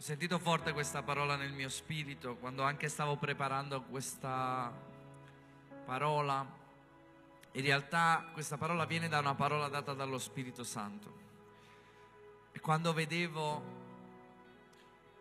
[0.00, 4.72] Ho sentito forte questa parola nel mio spirito quando anche stavo preparando questa
[5.84, 6.56] parola.
[7.52, 11.18] In realtà questa parola viene da una parola data dallo Spirito Santo.
[12.50, 13.62] E quando vedevo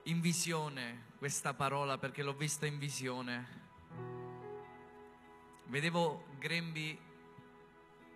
[0.03, 3.47] in visione questa parola, perché l'ho vista in visione,
[5.65, 6.97] vedevo grembi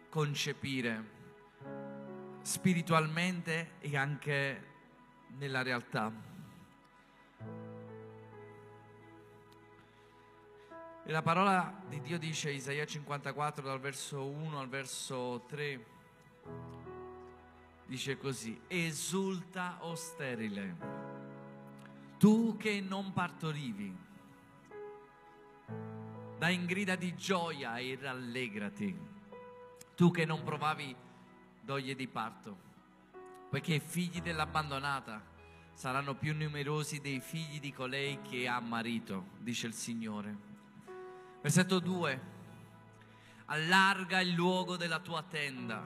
[0.08, 1.10] concepire
[2.42, 4.68] spiritualmente e anche
[5.38, 6.32] nella realtà.
[11.06, 15.86] E la parola di Dio dice, Isaia 54, dal verso 1 al verso 3,
[17.86, 20.78] dice così, esulta o sterile,
[22.18, 23.94] tu che non partorivi,
[26.38, 28.98] dai in grida di gioia e rallegrati,
[29.96, 30.96] tu che non provavi
[31.60, 32.58] doglie di parto,
[33.50, 35.22] poiché i figli dell'abbandonata
[35.74, 40.53] saranno più numerosi dei figli di colei che ha marito, dice il Signore.
[41.44, 42.22] Versetto 2.
[43.48, 45.86] Allarga il luogo della tua tenda,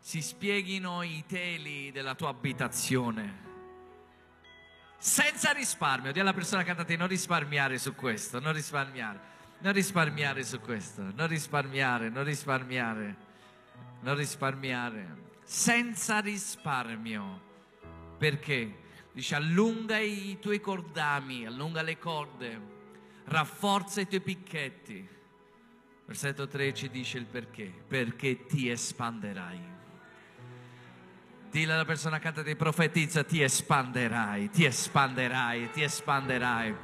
[0.00, 3.46] si spieghino i teli della tua abitazione.
[4.98, 9.20] Senza risparmio, di alla persona accanto a te, non risparmiare su questo, non risparmiare,
[9.60, 13.16] non risparmiare su questo, non risparmiare, non risparmiare,
[14.00, 17.42] non risparmiare, senza risparmio.
[18.18, 18.86] Perché?
[19.12, 22.76] Dice allunga i tuoi cordami, allunga le corde
[23.28, 25.08] rafforza i tuoi picchetti.
[26.06, 29.76] Versetto 3 ci dice il perché, perché ti espanderai.
[31.50, 36.76] Dile alla persona accanto a te, profetizza, ti espanderai, ti espanderai, ti espanderai,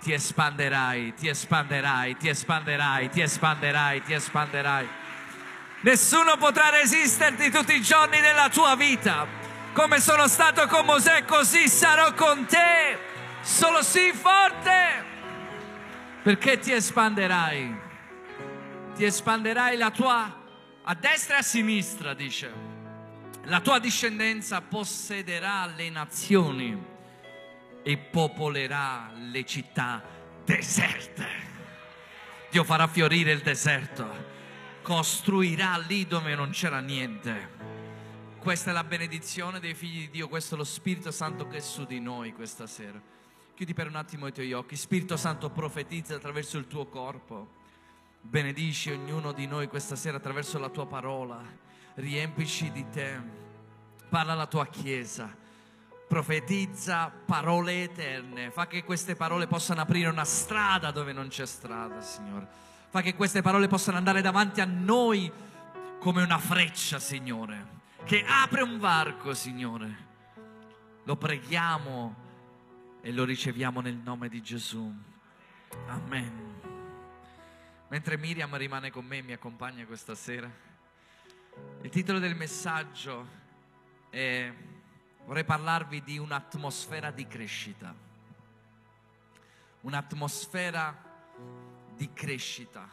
[0.00, 4.88] ti espanderai, ti espanderai, ti espanderai, ti espanderai, ti espanderai.
[5.80, 9.26] Nessuno potrà resisterti tutti i giorni della tua vita.
[9.72, 12.98] Come sono stato con Mosè, così sarò con te.
[13.40, 15.07] Solo sii forte
[16.28, 17.74] perché ti espanderai.
[18.94, 20.44] Ti espanderai la tua
[20.82, 22.52] a destra e a sinistra, dice.
[23.44, 26.78] La tua discendenza possederà le nazioni
[27.82, 30.02] e popolerà le città
[30.44, 31.26] deserte.
[32.50, 34.06] Dio farà fiorire il deserto,
[34.82, 37.56] costruirà lì dove non c'era niente.
[38.38, 41.60] Questa è la benedizione dei figli di Dio, questo è lo Spirito Santo che è
[41.60, 43.00] su di noi questa sera.
[43.58, 44.76] Chiudi per un attimo i tuoi occhi.
[44.76, 47.54] Spirito Santo profetizza attraverso il tuo corpo.
[48.20, 51.42] Benedici ognuno di noi questa sera attraverso la tua parola.
[51.94, 53.20] Riempici di te.
[54.08, 55.36] Parla alla tua chiesa.
[56.06, 58.52] Profetizza parole eterne.
[58.52, 62.46] Fa che queste parole possano aprire una strada dove non c'è strada, Signore.
[62.90, 65.28] Fa che queste parole possano andare davanti a noi
[65.98, 67.66] come una freccia, Signore.
[68.04, 70.06] Che apre un varco, Signore.
[71.02, 72.26] Lo preghiamo
[73.08, 74.94] e lo riceviamo nel nome di Gesù.
[75.86, 76.60] Amen.
[77.88, 80.50] Mentre Miriam rimane con me e mi accompagna questa sera,
[81.80, 83.26] il titolo del messaggio
[84.10, 84.52] è
[85.24, 87.94] vorrei parlarvi di un'atmosfera di crescita.
[89.80, 90.94] Un'atmosfera
[91.96, 92.86] di crescita.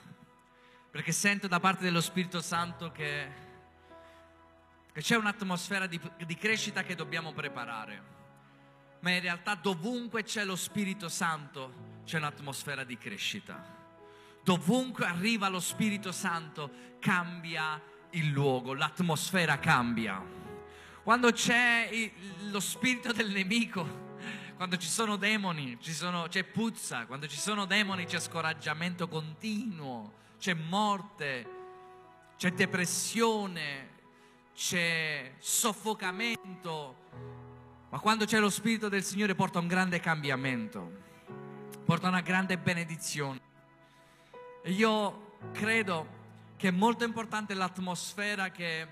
[0.91, 3.31] Perché sento da parte dello Spirito Santo che,
[4.93, 8.14] che c'è un'atmosfera di, di crescita che dobbiamo preparare
[9.05, 13.63] ma in realtà dovunque c'è lo Spirito Santo c'è un'atmosfera di crescita.
[14.43, 17.79] Dovunque arriva lo Spirito Santo cambia
[18.11, 20.19] il luogo, l'atmosfera cambia.
[21.03, 22.11] Quando c'è
[22.49, 24.15] lo spirito del nemico,
[24.55, 30.13] quando ci sono demoni, ci sono, c'è puzza, quando ci sono demoni c'è scoraggiamento continuo,
[30.39, 31.47] c'è morte,
[32.37, 33.89] c'è depressione,
[34.55, 37.44] c'è soffocamento,
[37.89, 40.91] ma quando c'è lo Spirito del Signore porta un grande cambiamento,
[41.85, 43.39] porta una grande benedizione.
[44.63, 46.07] E io credo
[46.57, 48.87] che è molto importante l'atmosfera che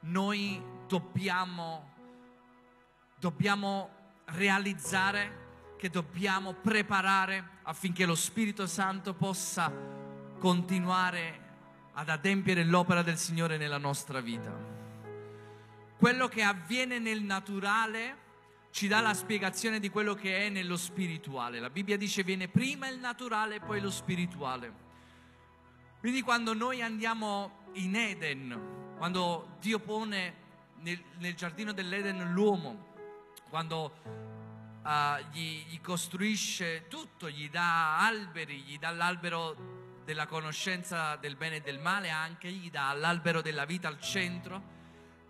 [0.00, 1.94] noi dobbiamo,
[3.18, 3.90] dobbiamo
[4.26, 9.70] realizzare, che dobbiamo preparare affinché lo Spirito Santo possa
[10.38, 11.46] continuare
[11.92, 14.52] ad adempiere l'opera del Signore nella nostra vita.
[15.96, 18.26] Quello che avviene nel naturale
[18.78, 21.58] ci dà la spiegazione di quello che è nello spirituale.
[21.58, 24.72] La Bibbia dice viene prima il naturale e poi lo spirituale.
[25.98, 30.34] Quindi quando noi andiamo in Eden, quando Dio pone
[30.76, 32.94] nel, nel giardino dell'Eden l'uomo,
[33.48, 33.96] quando
[34.84, 41.56] uh, gli, gli costruisce tutto, gli dà alberi, gli dà l'albero della conoscenza del bene
[41.56, 44.62] e del male, anche gli dà l'albero della vita al centro.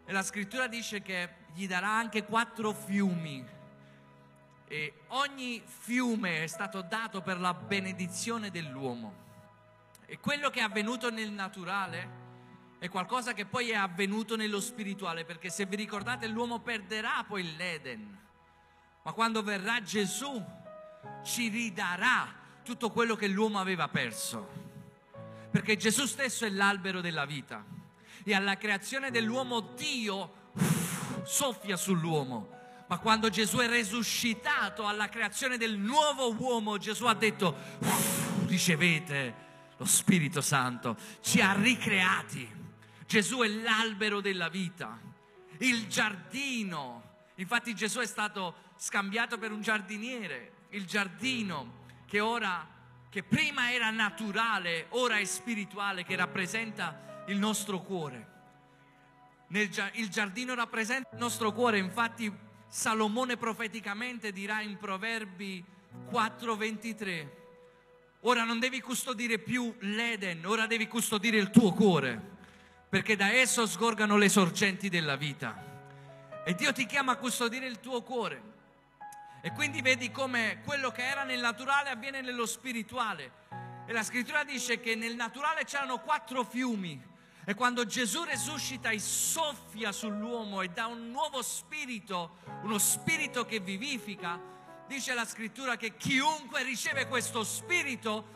[0.05, 3.45] E la scrittura dice che gli darà anche quattro fiumi.
[4.67, 9.27] E ogni fiume è stato dato per la benedizione dell'uomo.
[10.07, 12.27] E quello che è avvenuto nel naturale
[12.79, 17.57] è qualcosa che poi è avvenuto nello spirituale, perché se vi ricordate l'uomo perderà poi
[17.57, 18.19] l'Eden,
[19.03, 20.43] ma quando verrà Gesù
[21.25, 24.49] ci ridarà tutto quello che l'uomo aveva perso,
[25.51, 27.65] perché Gesù stesso è l'albero della vita.
[28.25, 30.51] E alla creazione dell'uomo Dio
[31.25, 32.57] soffia sull'uomo.
[32.87, 37.55] Ma quando Gesù è resuscitato alla creazione del nuovo uomo, Gesù ha detto,
[38.47, 42.57] ricevete lo Spirito Santo, ci ha ricreati.
[43.07, 44.99] Gesù è l'albero della vita,
[45.59, 47.03] il giardino.
[47.37, 52.67] Infatti Gesù è stato scambiato per un giardiniere, il giardino che ora,
[53.11, 58.37] che prima era naturale, ora è spirituale, che rappresenta il nostro cuore.
[59.51, 62.31] Il giardino rappresenta il nostro cuore, infatti
[62.69, 65.65] Salomone profeticamente dirà in Proverbi
[66.11, 67.29] 4:23,
[68.21, 72.21] ora non devi custodire più l'Eden, ora devi custodire il tuo cuore,
[72.91, 75.65] perché da esso sgorgano le sorgenti della vita.
[76.45, 78.43] E Dio ti chiama a custodire il tuo cuore.
[79.41, 83.33] E quindi vedi come quello che era nel naturale avviene nello spirituale.
[83.87, 87.08] E la scrittura dice che nel naturale c'erano quattro fiumi.
[87.49, 93.59] E quando Gesù resuscita e soffia sull'uomo e dà un nuovo spirito, uno spirito che
[93.59, 94.39] vivifica,
[94.87, 98.27] dice la scrittura che chiunque riceve questo spirito,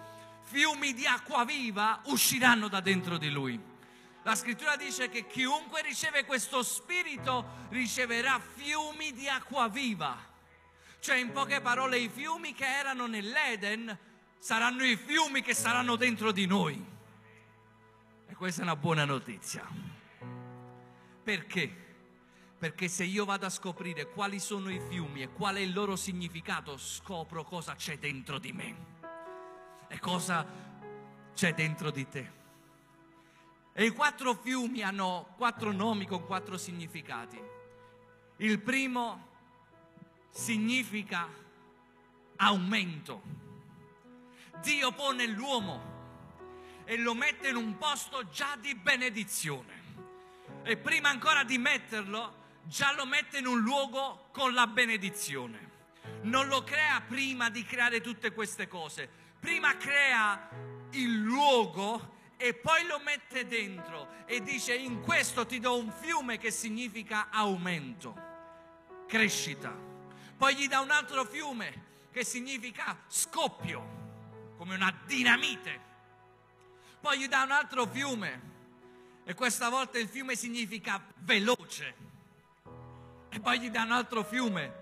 [0.45, 3.61] fiumi di acqua viva usciranno da dentro di lui.
[4.23, 10.17] La scrittura dice che chiunque riceve questo spirito riceverà fiumi di acqua viva.
[11.01, 13.95] Cioè, in poche parole, i fiumi che erano nell'Eden
[14.39, 16.92] saranno i fiumi che saranno dentro di noi.
[18.33, 19.63] E questa è una buona notizia.
[21.23, 21.71] Perché?
[22.59, 25.97] Perché se io vado a scoprire quali sono i fiumi e qual è il loro
[25.97, 28.77] significato, scopro cosa c'è dentro di me
[29.87, 30.47] e cosa
[31.35, 32.33] c'è dentro di te.
[33.75, 37.39] E i quattro fiumi hanno quattro nomi con quattro significati.
[38.39, 39.29] Il primo
[40.31, 41.29] significa
[42.37, 43.23] aumento.
[44.63, 46.02] Dio pone l'uomo
[46.85, 49.81] e lo mette in un posto già di benedizione.
[50.63, 55.71] E prima ancora di metterlo, già lo mette in un luogo con la benedizione.
[56.23, 59.09] Non lo crea prima di creare tutte queste cose.
[59.41, 60.49] Prima crea
[60.93, 66.39] il luogo e poi lo mette dentro e dice in questo ti do un fiume
[66.39, 68.15] che significa aumento,
[69.07, 69.91] crescita
[70.43, 75.91] poi gli dà un altro fiume che significa scoppio, come una dinamite.
[77.03, 78.41] Poi gli dà un altro fiume
[79.25, 81.95] e questa volta il fiume significa veloce.
[83.29, 84.73] E poi gli dà un altro fiume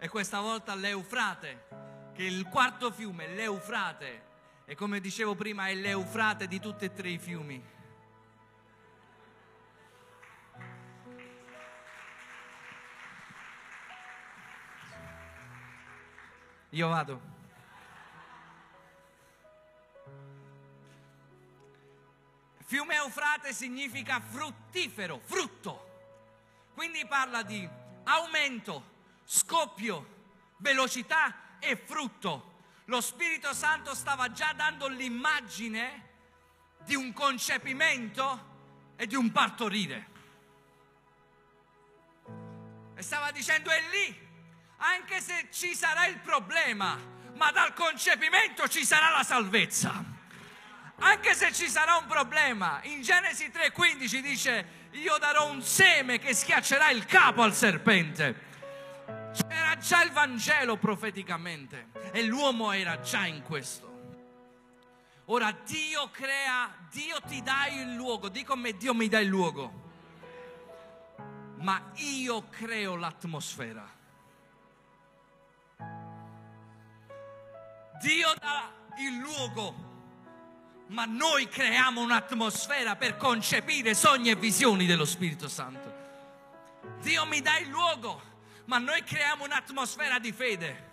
[0.00, 1.66] e questa volta l'Eufrate,
[2.12, 4.28] che è il quarto fiume, l'Eufrate.
[4.64, 7.64] E come dicevo prima è l'Eufrate di tutti e tre i fiumi.
[16.70, 17.39] Io vado.
[22.70, 26.68] Fiume Eufrate significa fruttifero, frutto.
[26.72, 27.68] Quindi parla di
[28.04, 32.58] aumento, scoppio, velocità e frutto.
[32.84, 36.10] Lo Spirito Santo stava già dando l'immagine
[36.84, 40.08] di un concepimento e di un partorire.
[42.94, 44.28] E stava dicendo è lì
[44.76, 46.96] anche se ci sarà il problema,
[47.34, 50.09] ma dal concepimento ci sarà la salvezza.
[51.02, 56.34] Anche se ci sarà un problema, in Genesi 3:15 dice, io darò un seme che
[56.34, 58.48] schiaccerà il capo al serpente.
[59.32, 63.88] C'era già il Vangelo profeticamente e l'uomo era già in questo.
[65.26, 69.72] Ora Dio crea, Dio ti dà il luogo, di come Dio mi dà il luogo,
[71.58, 73.88] ma io creo l'atmosfera.
[78.02, 79.89] Dio dà il luogo,
[80.90, 85.98] ma noi creiamo un'atmosfera per concepire sogni e visioni dello Spirito Santo.
[87.00, 88.20] Dio mi dà il luogo,
[88.66, 90.88] ma noi creiamo un'atmosfera di fede.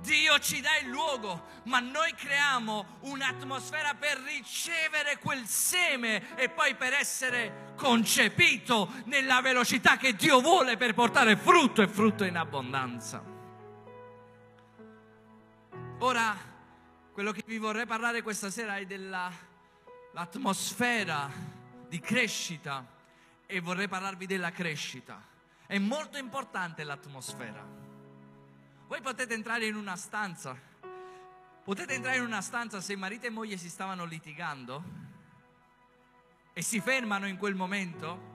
[0.00, 6.74] Dio ci dà il luogo, ma noi creiamo un'atmosfera per ricevere quel seme e poi
[6.74, 13.22] per essere concepito nella velocità che Dio vuole per portare frutto e frutto in abbondanza.
[15.98, 16.51] Ora,
[17.12, 21.30] quello che vi vorrei parlare questa sera è dell'atmosfera
[21.86, 22.86] di crescita
[23.44, 25.22] e vorrei parlarvi della crescita.
[25.66, 27.62] È molto importante l'atmosfera.
[28.86, 30.58] Voi potete entrare in una stanza,
[31.62, 34.82] potete entrare in una stanza se marito e moglie si stavano litigando
[36.54, 38.30] e si fermano in quel momento,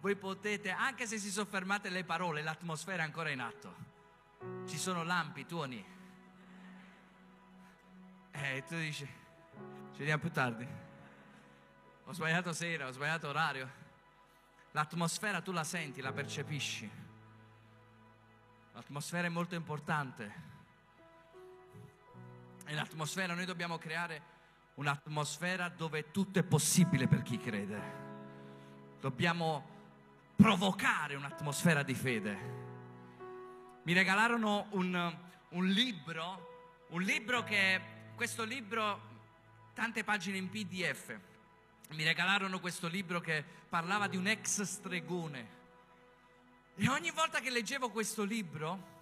[0.00, 3.74] voi potete, anche se si sono fermate le parole, l'atmosfera è ancora in atto.
[4.66, 5.93] Ci sono lampi, tuoni.
[8.36, 10.66] E eh, tu dici, ci vediamo più tardi.
[12.06, 13.70] Ho sbagliato sera, ho sbagliato orario.
[14.72, 16.90] L'atmosfera tu la senti, la percepisci.
[18.72, 20.52] L'atmosfera è molto importante.
[22.66, 24.32] E l'atmosfera noi dobbiamo creare
[24.74, 28.02] un'atmosfera dove tutto è possibile per chi crede.
[28.98, 29.70] Dobbiamo
[30.34, 32.38] provocare un'atmosfera di fede.
[33.84, 35.16] Mi regalarono un,
[35.50, 39.00] un libro, un libro che, questo libro,
[39.74, 41.18] tante pagine in PDF.
[41.90, 45.62] Mi regalarono questo libro che parlava di un ex stregone.
[46.76, 48.92] E ogni volta che leggevo questo libro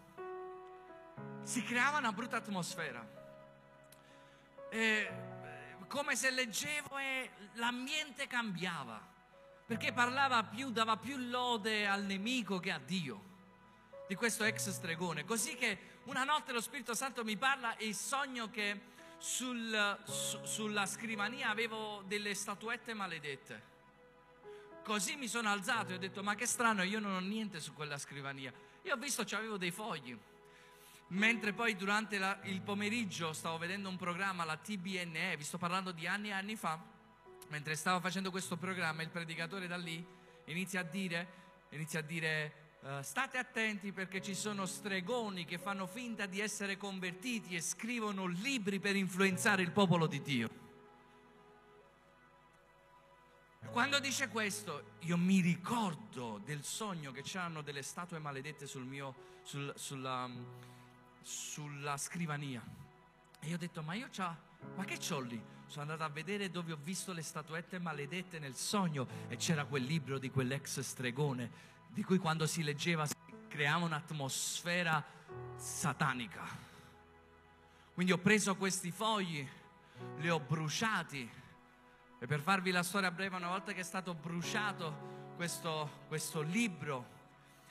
[1.43, 3.07] si creava una brutta atmosfera.
[4.71, 5.11] E,
[5.89, 9.01] come se leggevo e l'ambiente cambiava
[9.67, 13.31] perché parlava più, dava più lode al nemico che a Dio
[14.09, 15.25] di questo ex stregone.
[15.25, 18.92] Così che una notte lo Spirito Santo mi parla e sogno che
[19.23, 23.71] sul, su, sulla scrivania avevo delle statuette maledette.
[24.83, 27.73] Così mi sono alzato e ho detto: Ma che strano, io non ho niente su
[27.73, 28.53] quella scrivania.
[28.83, 30.19] Io ho visto che avevo dei fogli.
[31.09, 35.93] Mentre poi durante la, il pomeriggio stavo vedendo un programma, la TBNE, vi sto parlando
[35.93, 36.93] di anni e anni fa
[37.53, 40.05] mentre stavo facendo questo programma, il predicatore da lì
[40.47, 41.29] inizia a dire,
[41.69, 46.77] inizia a dire uh, state attenti perché ci sono stregoni che fanno finta di essere
[46.77, 50.61] convertiti e scrivono libri per influenzare il popolo di Dio.
[53.71, 59.15] Quando dice questo, io mi ricordo del sogno che c'erano delle statue maledette sul mio,
[59.43, 60.29] sul, sulla,
[61.23, 62.63] sulla scrivania.
[63.41, 64.37] E io ho detto, ma io c'ho,
[64.77, 65.43] ma che c'ho lì?
[65.73, 69.85] sono andato a vedere dove ho visto le statuette maledette nel sogno e c'era quel
[69.85, 73.15] libro di quell'ex stregone di cui quando si leggeva si
[73.49, 75.05] creava un'atmosfera
[75.57, 76.43] satanica.
[77.93, 79.47] Quindi ho preso questi fogli,
[80.19, 81.31] li ho bruciati
[82.19, 87.21] e per farvi la storia breve, una volta che è stato bruciato questo, questo libro,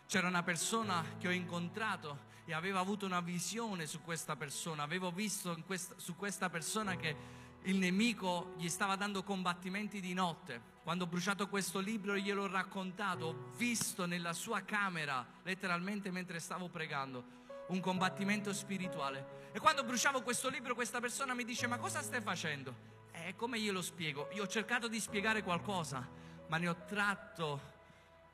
[0.08, 5.12] c'era una persona che ho incontrato e avevo avuto una visione su questa persona, avevo
[5.12, 7.16] visto questa, su questa persona che
[7.63, 10.70] il nemico gli stava dando combattimenti di notte.
[10.84, 16.70] Quando ho bruciato questo libro gliel'ho raccontato, ho visto nella sua camera, letteralmente mentre stavo
[16.70, 17.24] pregando,
[17.68, 19.50] un combattimento spirituale.
[19.51, 22.89] E quando bruciavo questo libro questa persona mi dice ma cosa stai facendo?
[23.12, 24.30] E come glielo spiego?
[24.34, 26.08] Io ho cercato di spiegare qualcosa,
[26.48, 27.70] ma ne ho tratto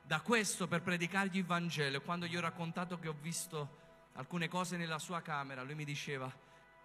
[0.02, 2.00] da questo per predicargli il Vangelo.
[2.00, 3.76] Quando gli ho raccontato che ho visto
[4.14, 6.32] alcune cose nella sua camera, lui mi diceva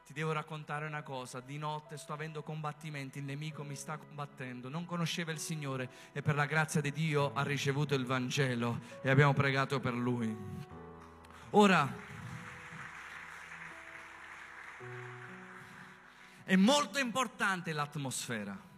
[0.06, 4.68] ti devo raccontare una cosa, di notte sto avendo combattimenti, il nemico mi sta combattendo,
[4.68, 9.10] non conosceva il Signore e per la grazia di Dio ha ricevuto il Vangelo e
[9.10, 10.36] abbiamo pregato per lui.
[11.52, 12.12] Ora,
[16.44, 18.72] è molto importante l'atmosfera.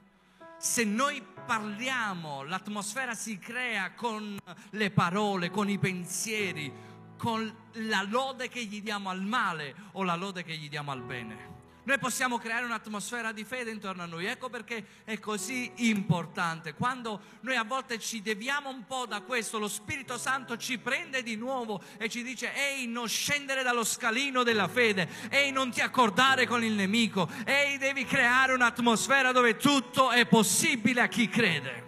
[0.57, 4.37] Se noi parliamo, l'atmosfera si crea con
[4.71, 6.71] le parole, con i pensieri,
[7.17, 11.01] con la lode che gli diamo al male o la lode che gli diamo al
[11.01, 11.53] bene.
[11.85, 16.73] Noi possiamo creare un'atmosfera di fede intorno a noi, ecco perché è così importante.
[16.73, 21.21] Quando noi a volte ci deviamo un po' da questo, lo Spirito Santo ci prende
[21.21, 25.81] di nuovo e ci dice, ehi, non scendere dallo scalino della fede, ehi, non ti
[25.81, 31.83] accordare con il nemico, ehi, devi creare un'atmosfera dove tutto è possibile a chi crede.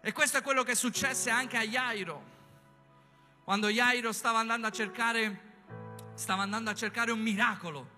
[0.00, 2.38] E questo è quello che successe anche a Jairo.
[3.50, 5.40] Quando Jairo stava andando a cercare,
[6.14, 7.90] stava andando a cercare un miracolo,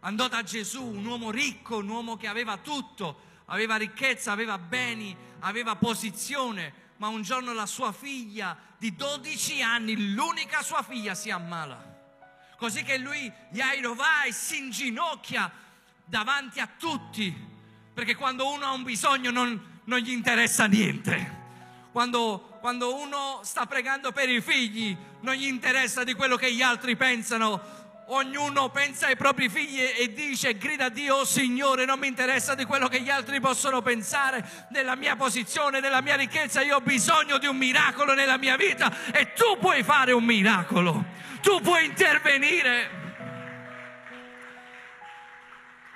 [0.00, 5.14] andò da Gesù, un uomo ricco, un uomo che aveva tutto, aveva ricchezza, aveva beni,
[5.40, 11.30] aveva posizione, ma un giorno la sua figlia di 12 anni, l'unica sua figlia, si
[11.30, 11.98] ammala.
[12.56, 15.52] Così che lui, Jairo, va e si inginocchia
[16.06, 17.30] davanti a tutti,
[17.92, 21.39] perché quando uno ha un bisogno non, non gli interessa niente.
[21.92, 26.60] Quando quando uno sta pregando per i figli, non gli interessa di quello che gli
[26.60, 27.78] altri pensano.
[28.12, 32.54] Ognuno pensa ai propri figli e dice, grida a Dio, oh Signore, non mi interessa
[32.54, 36.80] di quello che gli altri possono pensare, della mia posizione, della mia ricchezza, io ho
[36.80, 41.04] bisogno di un miracolo nella mia vita e tu puoi fare un miracolo,
[41.40, 42.99] tu puoi intervenire.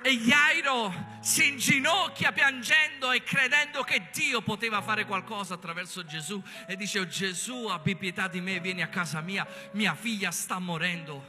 [0.06, 6.76] E Jairo si inginocchia piangendo e credendo che Dio poteva fare qualcosa attraverso Gesù e
[6.76, 11.24] dice oh, Gesù abbi pietà di me, vieni a casa mia, mia figlia sta morendo.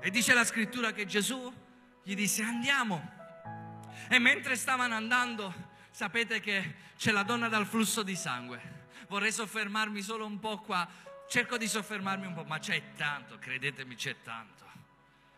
[0.00, 1.52] E dice la scrittura che Gesù
[2.02, 3.06] gli disse andiamo.
[4.08, 5.52] E mentre stavano andando,
[5.90, 8.86] sapete che c'è la donna dal flusso di sangue.
[9.08, 10.88] Vorrei soffermarmi solo un po' qua,
[11.28, 14.55] cerco di soffermarmi un po', ma c'è tanto, credetemi c'è tanto.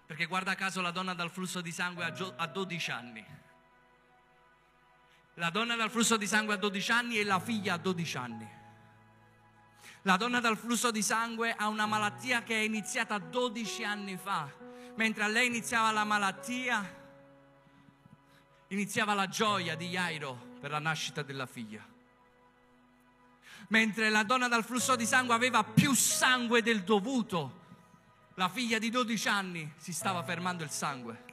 [0.08, 3.22] Perché guarda caso la donna dal flusso di sangue ha 12 anni.
[5.34, 8.48] La donna dal flusso di sangue ha 12 anni e la figlia ha 12 anni.
[10.02, 14.50] La donna dal flusso di sangue ha una malattia che è iniziata 12 anni fa.
[14.94, 16.94] Mentre a lei iniziava la malattia,
[18.68, 21.86] iniziava la gioia di Jairo per la nascita della figlia.
[23.68, 27.57] Mentre la donna dal flusso di sangue aveva più sangue del dovuto,
[28.38, 31.24] la figlia di 12 anni si stava fermando il sangue.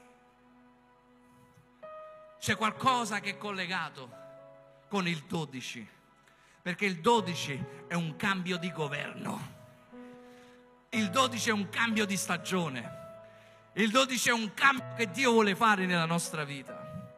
[2.39, 4.09] C'è qualcosa che è collegato
[4.89, 5.87] con il 12,
[6.63, 9.53] perché il 12 è un cambio di governo.
[10.89, 13.03] Il 12 è un cambio di stagione.
[13.73, 17.11] Il 12 è un cambio che Dio vuole fare nella nostra vita.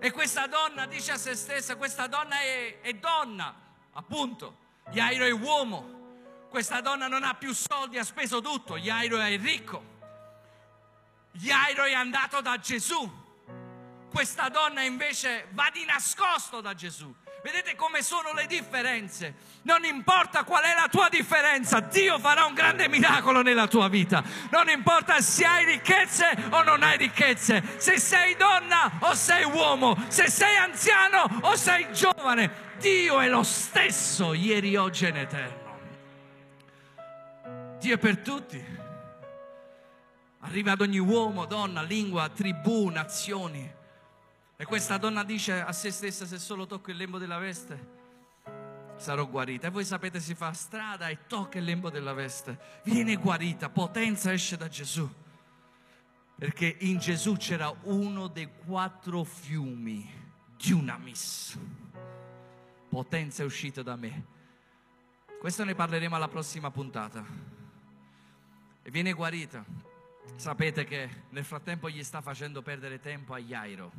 [0.00, 3.54] E questa donna dice a se stessa, questa donna è, è donna,
[3.92, 4.68] appunto.
[4.90, 5.99] Jairo è uomo,
[6.50, 8.76] questa donna non ha più soldi, ha speso tutto.
[8.76, 9.98] Jairo è ricco.
[11.32, 13.18] Jairo è andato da Gesù.
[14.10, 17.14] Questa donna invece va di nascosto da Gesù.
[17.42, 19.36] Vedete come sono le differenze.
[19.62, 24.22] Non importa qual è la tua differenza, Dio farà un grande miracolo nella tua vita.
[24.50, 29.96] Non importa se hai ricchezze o non hai ricchezze, se sei donna o sei uomo,
[30.08, 32.74] se sei anziano o sei giovane.
[32.78, 35.69] Dio è lo stesso ieri, oggi e in eterno.
[37.80, 38.62] Dio è per tutti.
[40.40, 43.78] Arriva ad ogni uomo, donna, lingua, tribù, nazioni.
[44.54, 47.88] E questa donna dice a se stessa: Se solo tocco il lembo della veste,
[48.96, 49.68] sarò guarita.
[49.68, 54.30] E voi sapete, si fa strada e tocca il lembo della veste, viene guarita, potenza
[54.30, 55.10] esce da Gesù.
[56.36, 60.06] Perché in Gesù c'era uno dei quattro fiumi
[60.54, 61.56] di una miss.
[62.90, 64.26] Potenza è uscita da me.
[65.38, 67.59] Questo ne parleremo alla prossima puntata
[68.82, 69.64] e viene guarita.
[70.36, 73.92] Sapete che nel frattempo gli sta facendo perdere tempo a Jairo.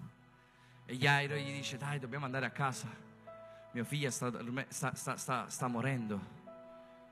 [0.86, 2.88] E Jairo gli dice, dai, dobbiamo andare a casa.
[3.74, 4.32] Mio figlio sta,
[4.70, 6.20] sta, sta, sta morendo.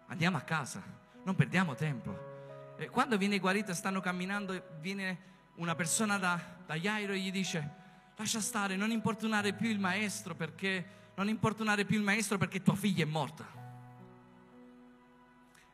[0.07, 0.81] Andiamo a casa,
[1.23, 2.75] non perdiamo tempo.
[2.77, 7.69] E quando viene guarita, stanno camminando, viene una persona da, da Jairo e gli dice,
[8.15, 12.75] lascia stare, non importunare più il maestro perché, non importunare più il maestro perché tua
[12.75, 13.58] figlia è morta.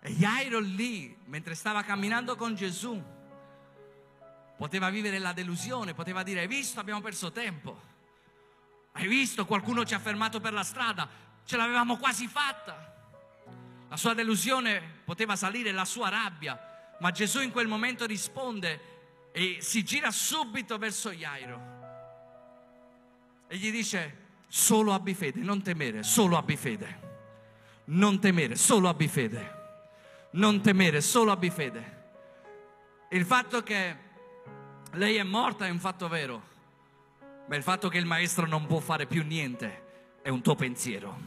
[0.06, 3.04] E Jairo lì, mentre stava camminando con Gesù,
[4.56, 7.82] poteva vivere la delusione, poteva dire, hai visto, abbiamo perso tempo.
[8.92, 11.10] Hai visto, qualcuno ci ha fermato per la strada,
[11.44, 12.94] ce l'avevamo quasi fatta.
[13.90, 19.58] La sua delusione poteva salire, la sua rabbia, ma Gesù in quel momento risponde e
[19.62, 21.74] si gira subito verso Jairo
[23.48, 24.18] e gli dice,
[24.50, 27.02] solo abbi fede, non temere, solo abbi fede.
[27.86, 29.55] Non temere, solo abbi fede
[30.36, 31.94] non temere, solo abbi fede.
[33.10, 33.96] Il fatto che
[34.94, 36.54] lei è morta è un fatto vero,
[37.48, 39.84] ma il fatto che il maestro non può fare più niente
[40.22, 41.18] è un tuo pensiero.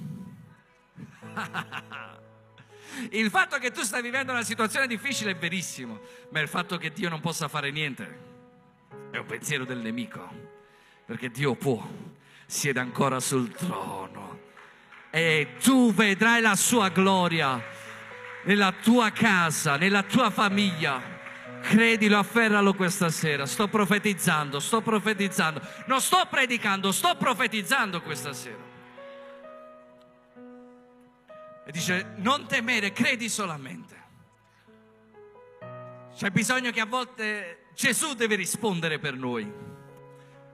[3.10, 6.90] il fatto che tu stai vivendo una situazione difficile è verissimo, ma il fatto che
[6.92, 8.26] Dio non possa fare niente
[9.10, 10.28] è un pensiero del nemico,
[11.06, 11.86] perché Dio può,
[12.46, 14.16] siede ancora sul trono
[15.10, 17.77] e tu vedrai la sua gloria
[18.48, 21.16] nella tua casa, nella tua famiglia.
[21.60, 23.44] Credilo, afferralo questa sera.
[23.44, 25.60] Sto profetizzando, sto profetizzando.
[25.86, 28.66] Non sto predicando, sto profetizzando questa sera.
[31.66, 33.96] E dice, non temere, credi solamente.
[36.16, 39.46] C'è bisogno che a volte Gesù deve rispondere per noi.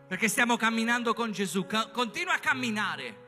[0.08, 1.64] Perché stiamo camminando con Gesù.
[1.92, 3.22] Continua a camminare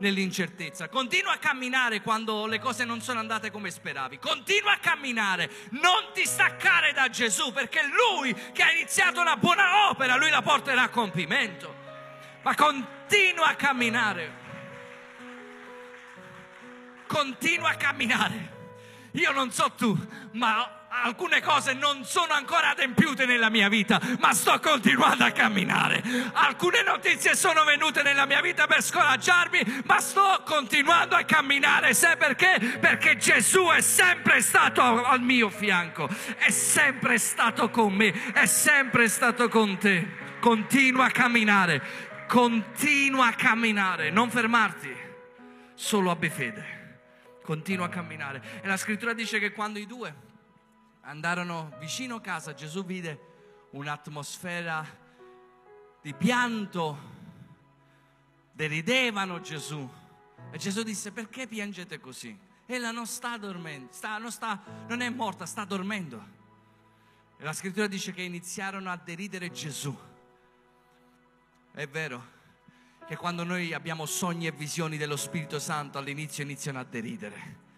[0.00, 5.50] nell'incertezza, continua a camminare quando le cose non sono andate come speravi, continua a camminare,
[5.70, 10.42] non ti staccare da Gesù perché Lui che ha iniziato una buona opera, Lui la
[10.42, 11.74] porterà a compimento,
[12.42, 14.32] ma continua a camminare,
[17.06, 18.58] continua a camminare.
[19.12, 19.96] Io non so tu,
[20.32, 26.02] ma alcune cose non sono ancora adempiute nella mia vita, ma sto continuando a camminare.
[26.32, 31.94] Alcune notizie sono venute nella mia vita per scoraggiarmi, ma sto continuando a camminare.
[31.94, 32.78] Sai perché?
[32.80, 39.08] Perché Gesù è sempre stato al mio fianco, è sempre stato con me, è sempre
[39.08, 40.28] stato con te.
[40.40, 41.82] continua a camminare,
[42.26, 44.90] continua a camminare, non fermarti,
[45.74, 46.98] solo abbi fede,
[47.42, 48.42] continua a camminare.
[48.62, 50.28] E la scrittura dice che quando i due
[51.10, 54.86] andarono vicino a casa, Gesù vide un'atmosfera
[56.00, 56.98] di pianto,
[58.52, 59.88] deridevano Gesù.
[60.52, 62.38] E Gesù disse, perché piangete così?
[62.64, 66.38] Ella non sta dormendo, sta, non, sta, non è morta, sta dormendo.
[67.36, 69.96] E la scrittura dice che iniziarono a deridere Gesù.
[71.72, 72.38] È vero
[73.08, 77.68] che quando noi abbiamo sogni e visioni dello Spirito Santo all'inizio iniziano a deridere.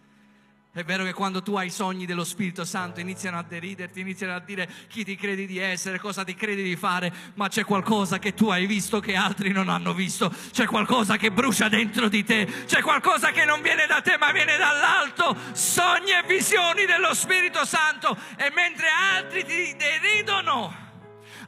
[0.75, 4.39] È vero che quando tu hai sogni dello Spirito Santo iniziano a deriderti, iniziano a
[4.39, 8.33] dire chi ti credi di essere, cosa ti credi di fare, ma c'è qualcosa che
[8.33, 12.47] tu hai visto che altri non hanno visto, c'è qualcosa che brucia dentro di te,
[12.65, 17.67] c'è qualcosa che non viene da te ma viene dall'alto, sogni e visioni dello Spirito
[17.67, 20.75] Santo e mentre altri ti deridono,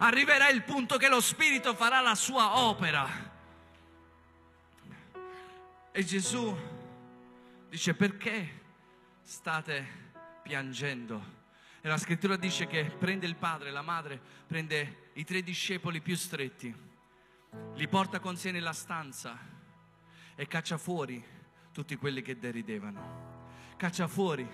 [0.00, 3.08] arriverà il punto che lo Spirito farà la sua opera.
[5.92, 6.54] E Gesù
[7.70, 8.63] dice perché?
[9.24, 11.42] State piangendo.
[11.80, 16.14] E la scrittura dice che prende il padre, la madre, prende i tre discepoli più
[16.14, 16.74] stretti,
[17.74, 19.36] li porta con sé nella stanza
[20.34, 21.22] e caccia fuori
[21.72, 23.32] tutti quelli che deridevano.
[23.76, 24.48] Caccia fuori,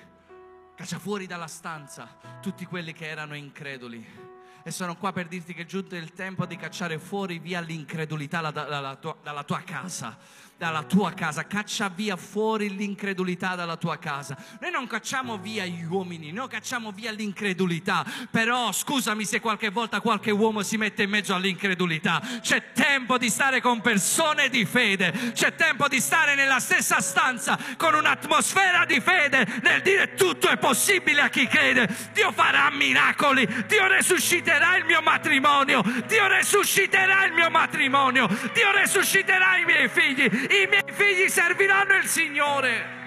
[0.74, 4.28] caccia fuori dalla stanza tutti quelli che erano increduli.
[4.62, 8.50] E sono qua per dirti che è giunto il tempo di cacciare fuori via l'incredulità
[8.50, 10.18] dalla tua, dalla tua casa
[10.60, 14.36] dalla tua casa, caccia via fuori l'incredulità dalla tua casa.
[14.60, 20.02] Noi non cacciamo via gli uomini, noi cacciamo via l'incredulità, però scusami se qualche volta
[20.02, 22.20] qualche uomo si mette in mezzo all'incredulità.
[22.42, 27.58] C'è tempo di stare con persone di fede, c'è tempo di stare nella stessa stanza
[27.78, 31.88] con un'atmosfera di fede nel dire tutto è possibile a chi crede.
[32.12, 39.56] Dio farà miracoli, Dio resusciterà il mio matrimonio, Dio resusciterà il mio matrimonio, Dio resusciterà
[39.56, 42.98] i miei figli i miei figli serviranno il Signore.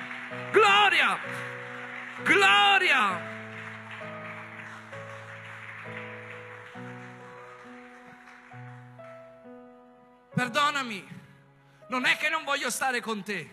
[0.52, 1.20] Gloria,
[2.24, 3.32] gloria.
[10.34, 11.08] Perdonami,
[11.90, 13.50] non è che non voglio stare con te,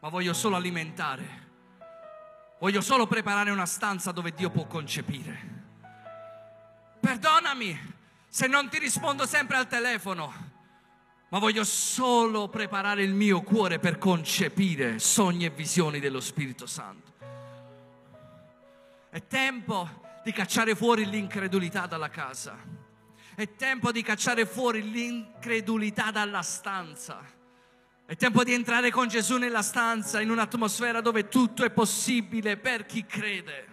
[0.00, 1.48] ma voglio solo alimentare.
[2.58, 5.58] Voglio solo preparare una stanza dove Dio può concepire.
[6.98, 7.94] Perdonami
[8.28, 10.49] se non ti rispondo sempre al telefono
[11.30, 17.12] ma voglio solo preparare il mio cuore per concepire sogni e visioni dello Spirito Santo.
[19.08, 19.88] È tempo
[20.24, 22.58] di cacciare fuori l'incredulità dalla casa.
[23.34, 27.22] È tempo di cacciare fuori l'incredulità dalla stanza.
[28.04, 32.86] È tempo di entrare con Gesù nella stanza, in un'atmosfera dove tutto è possibile per
[32.86, 33.69] chi crede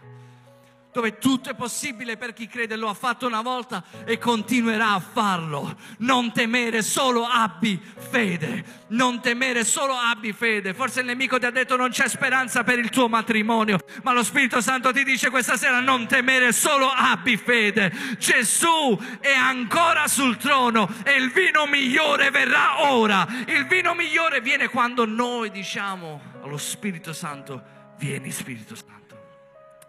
[0.98, 5.00] dove tutto è possibile per chi crede, lo ha fatto una volta e continuerà a
[5.00, 5.78] farlo.
[6.00, 7.80] Non temere, solo abbi
[8.10, 8.86] fede.
[8.88, 10.74] Non temere, solo abbi fede.
[10.74, 14.24] Forse il nemico ti ha detto non c'è speranza per il tuo matrimonio, ma lo
[14.24, 17.94] Spirito Santo ti dice questa sera non temere, solo abbi fede.
[18.18, 23.28] Gesù è ancora sul trono e il vino migliore verrà ora.
[23.46, 27.62] Il vino migliore viene quando noi diciamo allo Spirito Santo,
[28.00, 28.96] vieni Spirito Santo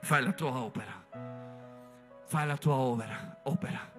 [0.01, 0.98] fai la tua opera
[2.29, 3.91] fai la tua opera, opera,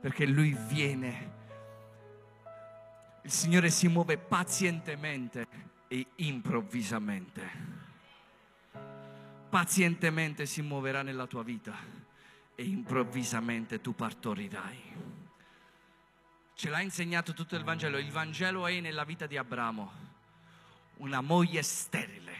[0.00, 1.36] perché Lui viene.
[3.22, 5.46] Il Signore si muove pazientemente
[5.88, 7.76] e improvvisamente.
[9.48, 11.74] Pazientemente si muoverà nella tua vita
[12.54, 14.82] e improvvisamente tu partorirai.
[16.52, 17.96] Ce l'ha insegnato tutto il Vangelo.
[17.96, 19.92] Il Vangelo è nella vita di Abramo,
[20.96, 22.36] una moglie sterile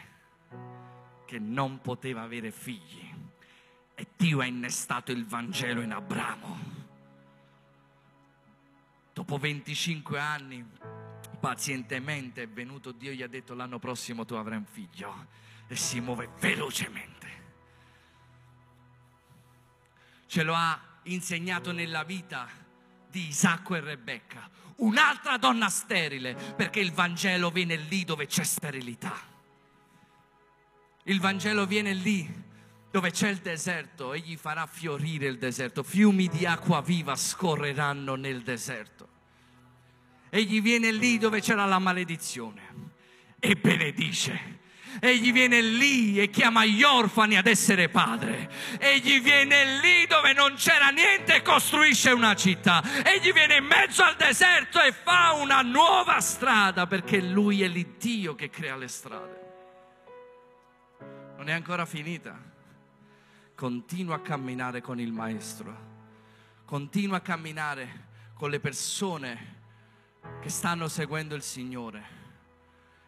[1.25, 3.17] che non poteva avere figli
[3.99, 6.57] e Dio ha innestato il Vangelo in Abramo.
[9.13, 10.65] Dopo 25 anni,
[11.41, 15.27] pazientemente è venuto Dio e gli ha detto l'anno prossimo tu avrai un figlio
[15.67, 17.27] e si muove velocemente.
[20.27, 22.49] Ce lo ha insegnato nella vita
[23.11, 29.19] di Isacco e Rebecca, un'altra donna sterile, perché il Vangelo viene lì dove c'è sterilità.
[31.03, 32.47] Il Vangelo viene lì
[32.90, 38.42] dove c'è il deserto, egli farà fiorire il deserto, fiumi di acqua viva scorreranno nel
[38.42, 39.09] deserto.
[40.31, 42.62] Egli viene lì dove c'era la maledizione
[43.38, 44.57] e benedice.
[45.01, 48.51] Egli viene lì e chiama gli orfani ad essere padre.
[48.79, 52.83] Egli viene lì dove non c'era niente e costruisce una città.
[53.05, 58.35] Egli viene in mezzo al deserto e fa una nuova strada perché lui è l'Iddio
[58.35, 59.46] che crea le strade.
[61.37, 62.48] Non è ancora finita
[63.59, 65.77] continua a camminare con il Maestro,
[66.64, 69.57] continua a camminare con le persone
[70.40, 72.05] che stanno seguendo il Signore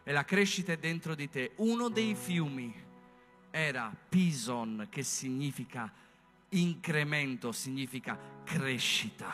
[0.03, 1.53] e la crescita è dentro di te.
[1.59, 2.75] Uno dei fiumi
[3.49, 5.89] era Pison, che significa
[6.49, 9.33] incremento, significa crescita.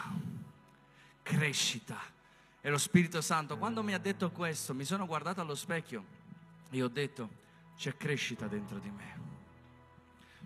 [1.24, 2.00] Crescita.
[2.62, 6.06] E lo Spirito Santo, quando mi ha detto questo, mi sono guardato allo specchio
[6.70, 7.28] e ho detto,
[7.76, 9.27] c'è crescita dentro di me.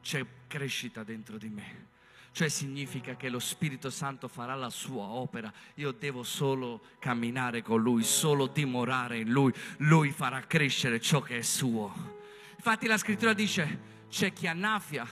[0.02, 1.90] C'è crescita dentro di me.
[2.34, 7.82] Cioè significa che lo Spirito Santo farà la sua opera, io devo solo camminare con
[7.82, 12.20] Lui, solo dimorare in Lui, Lui farà crescere ciò che è suo.
[12.56, 15.06] Infatti la scrittura dice, c'è chi annaffia,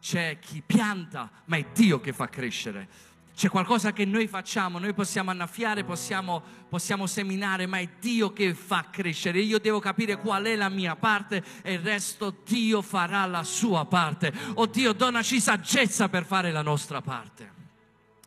[0.00, 2.88] c'è chi pianta, ma è Dio che fa crescere.
[3.34, 8.54] C'è qualcosa che noi facciamo, noi possiamo annaffiare, possiamo, possiamo, seminare, ma è Dio che
[8.54, 9.40] fa crescere.
[9.40, 13.86] Io devo capire qual è la mia parte e il resto Dio farà la sua
[13.86, 14.32] parte.
[14.54, 17.60] Oh Dio, donaci saggezza per fare la nostra parte.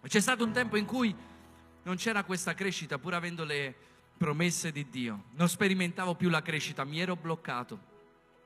[0.05, 1.15] C'è stato un tempo in cui
[1.83, 3.75] non c'era questa crescita, pur avendo le
[4.17, 5.25] promesse di Dio.
[5.35, 7.93] Non sperimentavo più la crescita, mi ero bloccato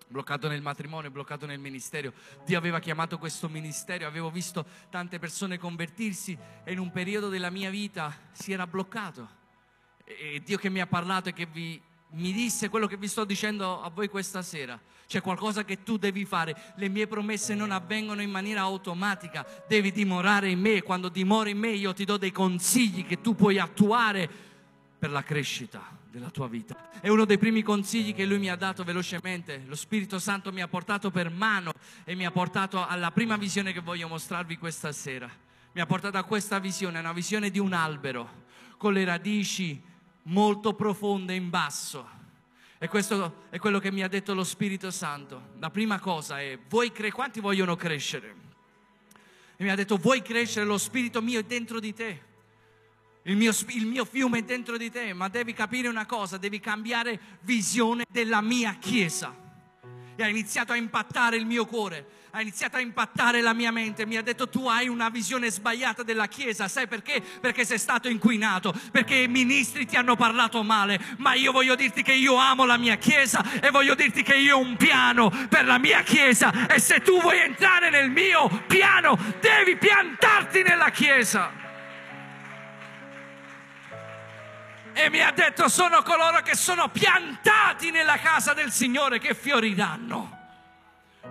[0.10, 2.12] bloccato nel matrimonio, bloccato nel ministero.
[2.44, 7.52] Dio aveva chiamato questo ministero, avevo visto tante persone convertirsi e in un periodo della
[7.52, 9.38] mia vita si era bloccato.
[10.04, 11.80] E Dio che mi ha parlato e che vi,
[12.14, 14.80] mi disse quello che vi sto dicendo a voi questa sera.
[15.06, 16.74] C'è qualcosa che tu devi fare.
[16.76, 19.46] Le mie promesse non avvengono in maniera automatica.
[19.68, 20.82] Devi dimorare in me.
[20.82, 24.30] Quando dimori in me io ti do dei consigli che tu puoi attuare
[25.00, 26.90] per la crescita della tua vita.
[27.00, 29.64] È uno dei primi consigli che lui mi ha dato velocemente.
[29.66, 31.72] Lo Spirito Santo mi ha portato per mano
[32.04, 35.30] e mi ha portato alla prima visione che voglio mostrarvi questa sera.
[35.72, 39.82] Mi ha portato a questa visione, una visione di un albero con le radici
[40.24, 42.18] molto profonde in basso.
[42.80, 45.50] E questo è quello che mi ha detto lo Spirito Santo.
[45.60, 48.36] La prima cosa è, voi cre- quanti vogliono crescere?
[49.58, 52.28] E mi ha detto, vuoi crescere, lo Spirito mio è dentro di te.
[53.24, 56.60] Il mio, il mio, fiume è dentro di te, ma devi capire una cosa, devi
[56.60, 59.36] cambiare visione della mia chiesa.
[60.16, 64.06] E ha iniziato a impattare il mio cuore, ha iniziato a impattare la mia mente,
[64.06, 67.22] mi ha detto tu hai una visione sbagliata della chiesa, sai perché?
[67.22, 72.02] Perché sei stato inquinato, perché i ministri ti hanno parlato male, ma io voglio dirti
[72.02, 75.66] che io amo la mia chiesa e voglio dirti che io ho un piano per
[75.66, 81.59] la mia chiesa e se tu vuoi entrare nel mio piano devi piantarti nella chiesa.
[84.94, 90.38] E mi ha detto sono coloro che sono piantati nella casa del Signore che fioriranno.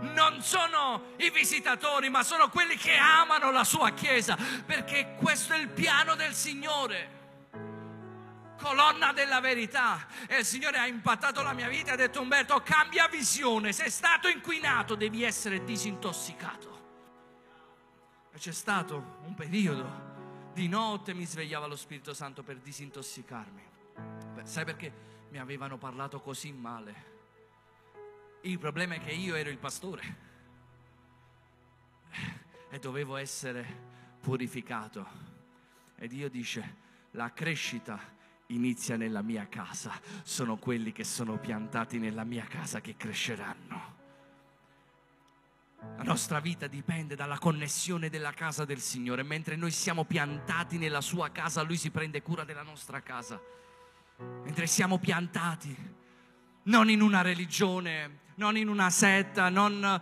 [0.01, 5.59] Non sono i visitatori, ma sono quelli che amano la sua chiesa, perché questo è
[5.59, 7.17] il piano del Signore.
[8.61, 10.07] Colonna della verità.
[10.27, 13.91] E il Signore ha impattato la mia vita e ha detto Umberto, cambia visione, sei
[13.91, 16.77] stato inquinato, devi essere disintossicato.
[18.33, 20.08] E c'è stato un periodo
[20.59, 23.63] di notte mi svegliava lo Spirito Santo per disintossicarmi.
[24.43, 24.93] Sai perché
[25.31, 26.95] mi avevano parlato così male?
[28.41, 30.17] Il problema è che io ero il pastore
[32.71, 33.67] e dovevo essere
[34.21, 35.07] purificato.
[35.95, 36.75] E Dio dice,
[37.13, 38.01] la crescita
[38.47, 39.93] inizia nella mia casa,
[40.25, 43.98] sono quelli che sono piantati nella mia casa che cresceranno.
[45.81, 49.23] La nostra vita dipende dalla connessione della casa del Signore.
[49.23, 53.41] Mentre noi siamo piantati nella sua casa, Lui si prende cura della nostra casa.
[54.43, 55.77] Mentre siamo piantati,
[56.65, 60.01] non in una religione, non in una setta, non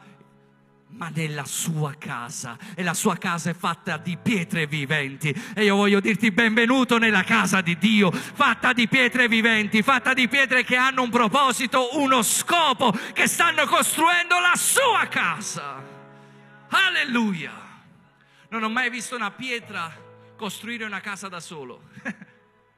[0.90, 2.56] ma nella sua casa.
[2.74, 5.34] E la sua casa è fatta di pietre viventi.
[5.54, 10.28] E io voglio dirti benvenuto nella casa di Dio fatta di pietre viventi fatta di
[10.28, 15.82] pietre che hanno un proposito uno scopo che stanno costruendo la sua casa.
[16.68, 17.64] Alleluia!
[18.48, 19.92] Non ho mai visto una pietra
[20.36, 21.82] costruire una casa da solo.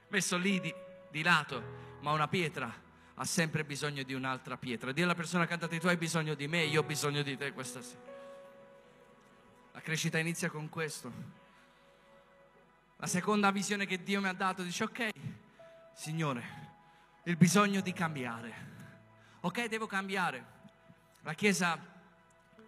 [0.09, 0.75] Messo lì di,
[1.11, 2.87] di lato ma una pietra
[3.21, 4.93] ha sempre bisogno di un'altra pietra.
[4.93, 7.83] Dì alla persona accanto tu hai bisogno di me, io ho bisogno di te questa
[7.83, 8.01] sera.
[9.73, 11.13] La crescita inizia con questo.
[12.97, 15.09] La seconda visione che Dio mi ha dato dice ok,
[15.95, 16.45] Signore,
[17.25, 18.67] il bisogno di cambiare.
[19.41, 20.57] Ok, devo cambiare.
[21.23, 21.77] La chiesa,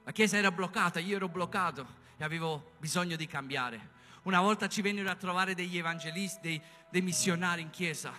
[0.03, 1.87] la chiesa era bloccata, io ero bloccato
[2.17, 3.99] e avevo bisogno di cambiare.
[4.23, 8.13] Una volta ci vennero a trovare degli evangelisti, dei, dei missionari in chiesa.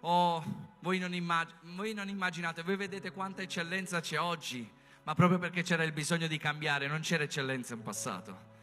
[0.00, 4.68] Oh, voi non, immag- voi non immaginate, voi vedete quanta eccellenza c'è oggi,
[5.04, 8.54] ma proprio perché c'era il bisogno di cambiare, non c'era eccellenza in passato.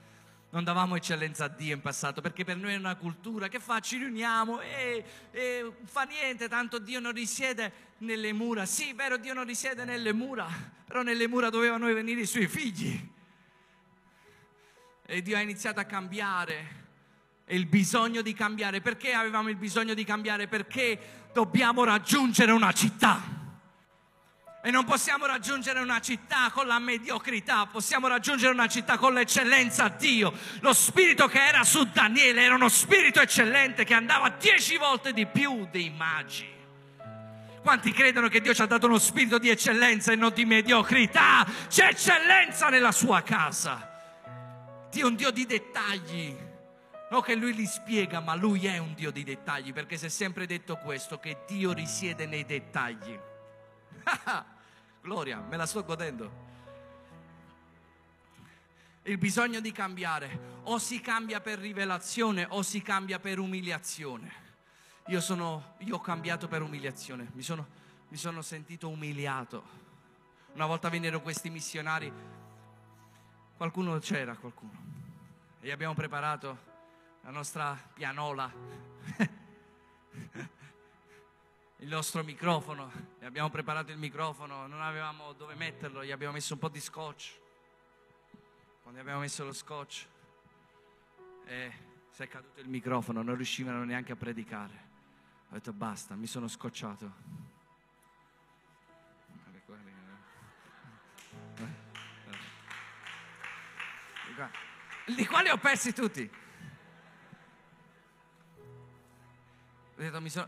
[0.50, 3.80] Non davamo eccellenza a Dio in passato perché per noi è una cultura che fa,
[3.80, 8.68] ci riuniamo e, e fa niente, tanto Dio non risiede nelle mura.
[8.68, 10.48] Sì, vero, Dio non risiede nelle mura,
[10.86, 13.12] però nelle mura dovevano venire i suoi figli.
[15.06, 16.82] E Dio ha iniziato a cambiare
[17.46, 18.80] e il bisogno di cambiare.
[18.80, 20.48] Perché avevamo il bisogno di cambiare?
[20.48, 23.32] Perché dobbiamo raggiungere una città.
[24.66, 29.86] E non possiamo raggiungere una città con la mediocrità, possiamo raggiungere una città con l'eccellenza
[29.86, 30.32] a Dio.
[30.62, 35.26] Lo spirito che era su Daniele era uno spirito eccellente che andava dieci volte di
[35.26, 36.50] più dei magi.
[37.62, 41.46] Quanti credono che Dio ci ha dato uno spirito di eccellenza e non di mediocrità?
[41.68, 43.90] C'è eccellenza nella sua casa.
[44.92, 46.43] Dio è un Dio di dettagli.
[47.14, 50.10] Non che lui li spiega, ma lui è un Dio di dettagli, perché si è
[50.10, 53.16] sempre detto questo, che Dio risiede nei dettagli.
[55.00, 56.32] Gloria, me la sto godendo.
[59.04, 64.34] Il bisogno di cambiare, o si cambia per rivelazione o si cambia per umiliazione.
[65.10, 67.68] Io, sono, io ho cambiato per umiliazione, mi sono,
[68.08, 69.64] mi sono sentito umiliato.
[70.54, 72.12] Una volta vennero questi missionari,
[73.56, 74.82] qualcuno c'era, qualcuno,
[75.62, 76.72] e gli abbiamo preparato
[77.24, 78.52] la nostra pianola
[81.84, 86.54] il nostro microfono, gli abbiamo preparato il microfono, non avevamo dove metterlo, gli abbiamo messo
[86.54, 87.40] un po' di scotch.
[88.82, 90.08] Quando abbiamo messo lo scotch
[91.46, 91.72] e
[92.10, 94.92] si è caduto il microfono, non riuscivano neanche a predicare.
[95.50, 97.42] Ho detto basta, mi sono scocciato.
[105.06, 106.43] Di quali ho persi tutti?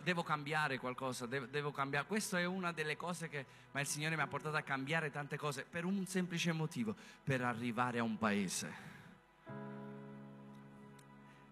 [0.03, 2.05] Devo cambiare qualcosa, devo, cambiare.
[2.05, 5.37] Questa è una delle cose che, ma il Signore mi ha portato a cambiare tante
[5.37, 8.93] cose per un semplice motivo, per arrivare a un paese.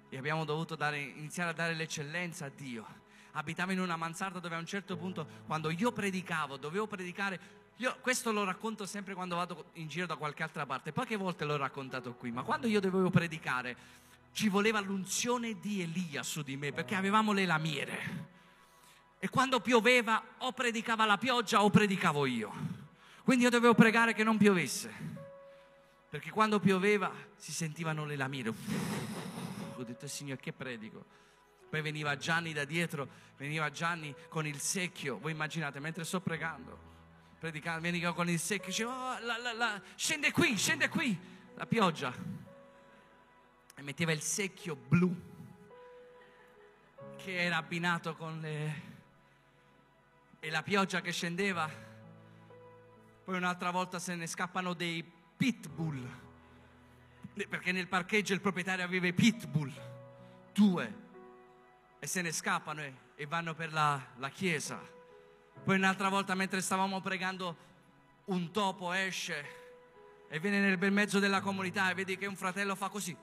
[0.10, 3.02] E abbiamo dovuto dare, iniziare a dare l'eccellenza a Dio.
[3.32, 7.98] Abitavo in una mansarda dove a un certo punto, quando io predicavo, dovevo predicare io
[8.02, 11.58] questo lo racconto sempre quando vado in giro da qualche altra parte, poche volte l'ho
[11.58, 13.76] raccontato qui, ma quando io dovevo predicare
[14.34, 18.32] ci voleva l'unzione di Elia su di me perché avevamo le lamiere.
[19.20, 22.52] E quando pioveva o predicava la pioggia o predicavo io.
[23.24, 24.92] Quindi io dovevo pregare che non piovesse.
[26.10, 28.52] Perché quando pioveva si sentivano le lamiere.
[29.76, 31.06] Ho detto, Signore, che predico?
[31.70, 35.20] Poi veniva Gianni da dietro, veniva Gianni con il secchio.
[35.20, 36.78] Voi immaginate, mentre sto pregando,
[37.40, 41.18] predicando, veniva con il secchio, diceva, oh, la, la, la, scende qui, scende qui,
[41.56, 42.43] la pioggia
[43.76, 45.32] e metteva il secchio blu
[47.18, 48.82] che era abbinato con le...
[50.40, 51.70] e la pioggia che scendeva.
[53.24, 55.04] Poi un'altra volta se ne scappano dei
[55.38, 56.06] pitbull,
[57.48, 59.72] perché nel parcheggio il proprietario aveva i pitbull,
[60.52, 61.02] due,
[62.00, 64.78] e se ne scappano e, e vanno per la, la chiesa.
[65.64, 67.72] Poi un'altra volta mentre stavamo pregando
[68.26, 69.62] un topo esce
[70.28, 73.16] e viene nel bel mezzo della comunità e vedi che un fratello fa così.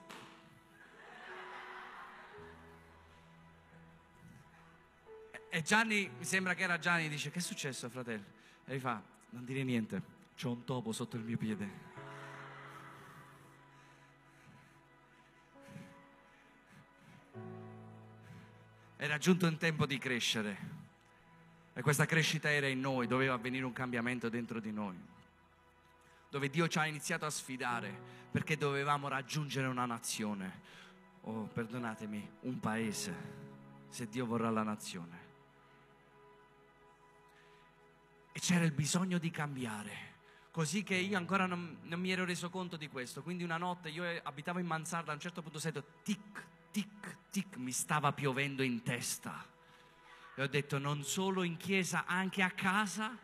[5.53, 8.23] E Gianni, mi sembra che era Gianni, dice che è successo fratello?
[8.63, 10.01] E gli fa, non dire niente,
[10.41, 11.69] c'ho un topo sotto il mio piede.
[18.95, 20.57] Era giunto il tempo di crescere
[21.73, 24.97] e questa crescita era in noi, doveva avvenire un cambiamento dentro di noi,
[26.29, 27.93] dove Dio ci ha iniziato a sfidare
[28.31, 30.61] perché dovevamo raggiungere una nazione,
[31.23, 33.13] o oh, perdonatemi, un paese,
[33.89, 35.20] se Dio vorrà la nazione.
[38.31, 40.09] E c'era il bisogno di cambiare.
[40.51, 43.23] Così che io ancora non, non, mi ero reso conto di questo.
[43.23, 47.55] Quindi una notte io abitavo in mansarda, a un certo punto sento tic, tic, tic,
[47.57, 49.45] mi stava piovendo in testa.
[50.35, 53.17] E ho detto non solo in chiesa, anche a casa.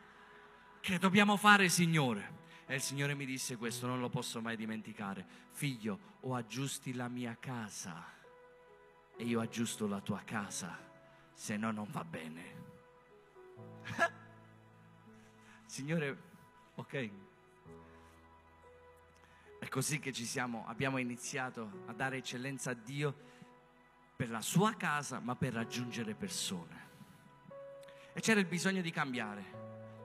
[0.80, 2.36] Che dobbiamo fare, Signore?
[2.66, 5.26] E il Signore mi disse questo, non lo posso mai dimenticare.
[5.52, 8.16] Figlio, o aggiusti la mia casa
[9.18, 10.78] e io aggiusto la tua casa,
[11.34, 12.56] se no non va bene.
[15.68, 16.18] Signore,
[16.76, 17.10] ok.
[19.60, 23.14] È così che siamo, abbiamo iniziato a dare eccellenza a Dio
[24.16, 26.86] per la sua casa, ma per raggiungere persone.
[28.14, 29.56] E c'era il bisogno di cambiare.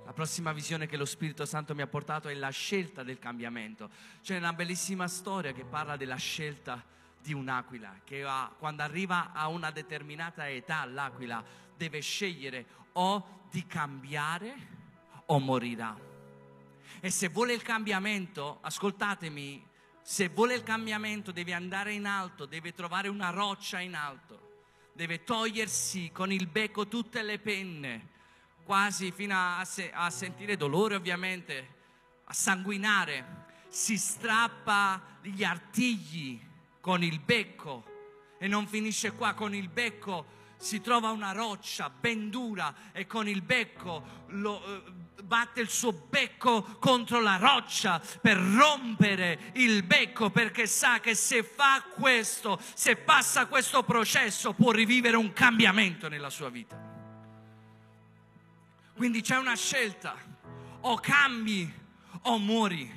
[0.04, 3.88] La prossima visione che lo Spirito Santo mi ha portato è la scelta del cambiamento.
[4.20, 6.84] C'è una bellissima storia che parla della scelta
[7.20, 11.42] di un'aquila, che ha, quando arriva a una determinata età l'aquila
[11.76, 14.80] deve scegliere o di cambiare
[15.26, 15.98] o morirà.
[17.00, 19.64] E se vuole il cambiamento, ascoltatemi,
[20.02, 24.50] se vuole il cambiamento deve andare in alto, deve trovare una roccia in alto,
[24.92, 28.08] deve togliersi con il becco tutte le penne,
[28.64, 31.74] quasi fino a, se- a sentire dolore ovviamente,
[32.24, 36.40] a sanguinare, si strappa gli artigli
[36.80, 37.90] con il becco
[38.42, 43.28] E non finisce qua con il becco si trova una roccia ben dura e con
[43.28, 44.82] il becco lo, eh,
[45.32, 51.42] batte il suo becco contro la roccia per rompere il becco perché sa che se
[51.42, 56.78] fa questo, se passa questo processo può rivivere un cambiamento nella sua vita.
[58.94, 60.14] Quindi c'è una scelta,
[60.80, 61.72] o cambi
[62.24, 62.92] o muori,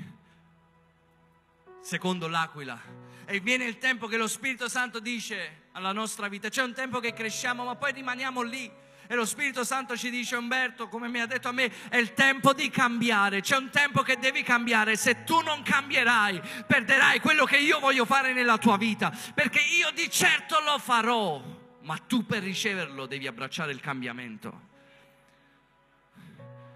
[1.80, 2.78] secondo l'aquila.
[3.24, 6.50] E viene il tempo che lo Spirito Santo dice alla nostra vita.
[6.50, 8.70] C'è un tempo che cresciamo, ma poi rimaniamo lì.
[9.08, 12.14] E lo Spirito Santo ci dice, Umberto, come mi ha detto a me, è il
[12.14, 14.96] tempo di cambiare, c'è un tempo che devi cambiare.
[14.96, 19.92] Se tu non cambierai, perderai quello che io voglio fare nella tua vita, perché io
[19.92, 21.42] di certo lo farò,
[21.82, 24.74] ma tu per riceverlo devi abbracciare il cambiamento.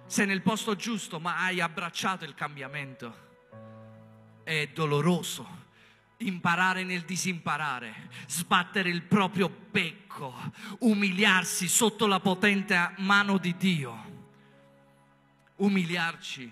[0.05, 3.27] Sei nel posto giusto, ma hai abbracciato il cambiamento.
[4.43, 5.58] È doloroso
[6.19, 10.33] imparare nel disimparare, sbattere il proprio becco,
[10.79, 14.17] umiliarsi sotto la potente mano di Dio,
[15.57, 16.51] umiliarci,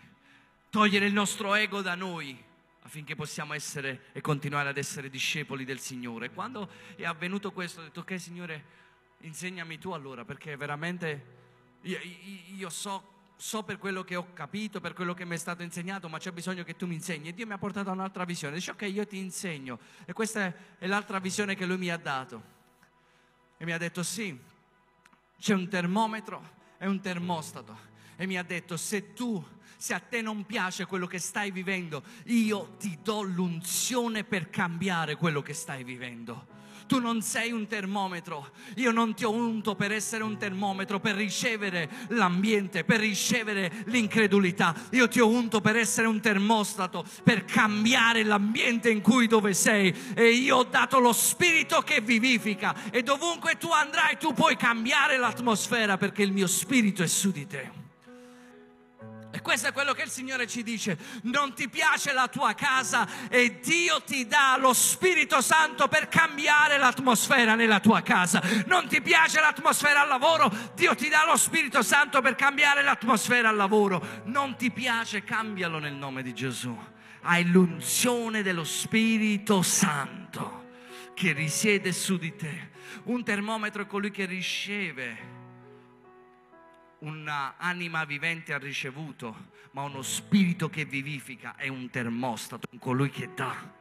[0.70, 2.46] togliere il nostro ego da noi
[2.84, 6.32] affinché possiamo essere e continuare ad essere discepoli del Signore.
[6.32, 8.76] Quando è avvenuto questo ho detto ok Signore
[9.22, 11.36] insegnami tu allora perché veramente
[11.82, 12.00] io,
[12.56, 16.10] io so so per quello che ho capito, per quello che mi è stato insegnato,
[16.10, 17.30] ma c'è bisogno che tu mi insegni.
[17.30, 18.56] E Dio mi ha portato a un'altra visione.
[18.56, 19.80] Dice, ok, io ti insegno.
[20.06, 22.56] E questa è l'altra visione che lui mi ha dato.
[23.58, 24.38] E mi ha detto, sì,
[25.40, 27.96] c'è un termometro e un termostato.
[28.16, 29.44] E mi ha detto, se tu,
[29.78, 35.16] se a te non piace quello che stai vivendo, io ti do l'unzione per cambiare
[35.16, 36.56] quello che stai vivendo
[36.88, 38.50] tu non sei un termometro.
[38.78, 44.74] Io non ti ho unto per essere un termometro, per ricevere l'ambiente, per ricevere l'incredulità.
[44.92, 49.96] Io ti ho unto per essere un termostato, per cambiare l'ambiente in cui dove sei.
[50.16, 52.90] E io ho dato lo spirito che vivifica.
[52.90, 57.46] E dovunque tu andrai, tu puoi cambiare l'atmosfera perché il mio spirito è su di
[57.46, 57.87] te.
[59.30, 60.98] E questo è quello che il Signore ci dice.
[61.24, 66.78] Non ti piace la tua casa e Dio ti dà lo Spirito Santo per cambiare
[66.78, 68.42] l'atmosfera nella tua casa.
[68.68, 73.50] Non ti piace l'atmosfera al lavoro, Dio ti dà lo Spirito Santo per cambiare l'atmosfera
[73.50, 74.24] al lavoro.
[74.26, 76.76] Non ti piace, cambialo nel nome di Gesù.
[77.22, 80.66] Hai l'unzione dello Spirito Santo
[81.14, 82.70] che risiede su di te.
[83.04, 85.36] Un termometro è colui che riceve
[87.00, 93.32] un'anima vivente ha ricevuto, ma uno spirito che vivifica è un termostato, un colui che
[93.36, 93.76] dà.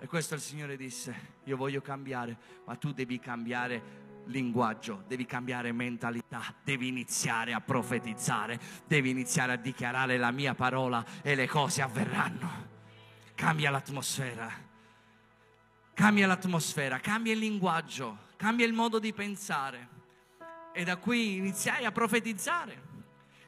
[0.00, 5.72] E questo il Signore disse, io voglio cambiare, ma tu devi cambiare linguaggio, devi cambiare
[5.72, 11.82] mentalità, devi iniziare a profetizzare, devi iniziare a dichiarare la mia parola e le cose
[11.82, 12.76] avverranno.
[13.34, 14.50] Cambia l'atmosfera,
[15.94, 19.96] cambia l'atmosfera, cambia il linguaggio, cambia il modo di pensare.
[20.72, 22.86] E da qui iniziai a profetizzare.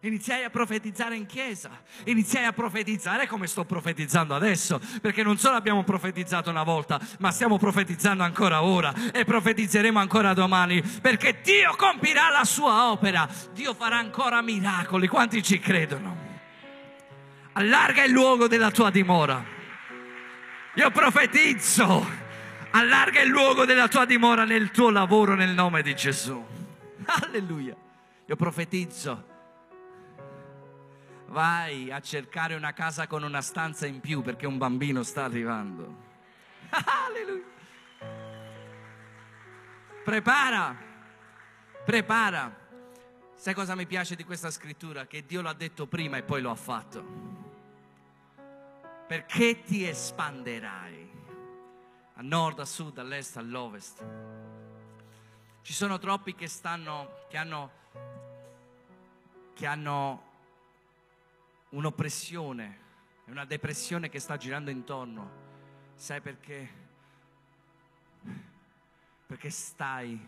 [0.03, 5.57] Iniziai a profetizzare in chiesa, iniziai a profetizzare come sto profetizzando adesso, perché non solo
[5.57, 11.75] abbiamo profetizzato una volta, ma stiamo profetizzando ancora ora e profetizzeremo ancora domani, perché Dio
[11.77, 16.17] compirà la sua opera, Dio farà ancora miracoli, quanti ci credono?
[17.53, 19.45] Allarga il luogo della tua dimora.
[20.77, 22.09] Io profetizzo,
[22.71, 26.60] allarga il luogo della tua dimora nel tuo lavoro nel nome di Gesù.
[27.23, 27.77] Alleluia.
[28.27, 29.29] Io profetizzo.
[31.27, 36.09] Vai a cercare una casa con una stanza in più perché un bambino sta arrivando.
[37.07, 37.45] Alleluia.
[40.05, 40.77] Prepara.
[41.85, 42.59] Prepara.
[43.35, 45.07] Sai cosa mi piace di questa scrittura?
[45.07, 47.29] Che Dio l'ha detto prima e poi lo ha fatto.
[49.07, 51.11] Perché ti espanderai
[52.15, 54.05] a nord, a sud, all'est, all'ovest
[55.63, 57.71] ci sono troppi che stanno, che hanno,
[59.55, 60.23] che hanno
[61.71, 62.79] un'oppressione,
[63.27, 65.39] una depressione che sta girando intorno.
[65.95, 66.69] Sai perché?
[69.27, 70.19] Perché stai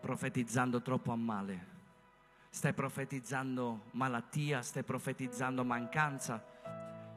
[0.00, 1.74] profetizzando troppo a male.
[2.50, 6.44] Stai profetizzando malattia, stai profetizzando mancanza,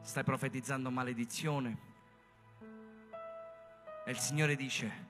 [0.02, 1.88] stai profetizzando maledizione.
[4.04, 5.09] E il Signore dice,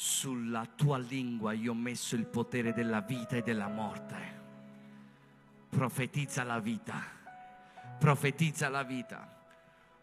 [0.00, 4.36] sulla tua lingua io ho messo il potere della vita e della morte.
[5.68, 7.02] Profetizza la vita,
[7.98, 9.28] profetizza la vita.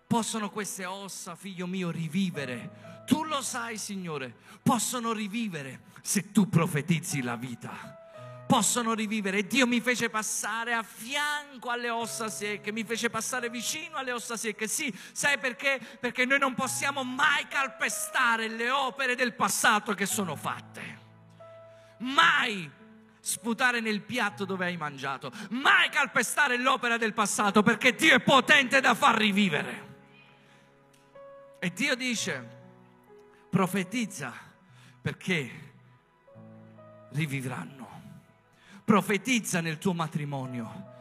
[0.05, 3.03] Possono queste ossa, figlio mio, rivivere.
[3.05, 8.04] Tu lo sai, Signore, possono rivivere se tu profetizzi la vita
[8.45, 9.47] possono rivivere.
[9.47, 14.37] Dio mi fece passare a fianco alle ossa secche, mi fece passare vicino alle ossa
[14.37, 14.67] secche.
[14.67, 15.79] Sì, sai perché?
[15.99, 21.03] Perché noi non possiamo mai calpestare le opere del passato che sono fatte.
[21.99, 22.69] Mai
[23.19, 28.79] sputare nel piatto dove hai mangiato, mai calpestare l'opera del passato perché Dio è potente
[28.81, 29.93] da far rivivere.
[31.57, 32.47] E Dio dice,
[33.49, 34.31] profetizza
[35.01, 35.49] perché
[37.13, 37.84] rivivranno.
[38.85, 40.93] Profetizza nel tuo matrimonio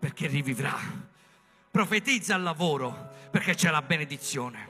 [0.00, 0.76] perché rivivrà.
[1.70, 4.66] Profetizza al lavoro perché c'è la benedizione.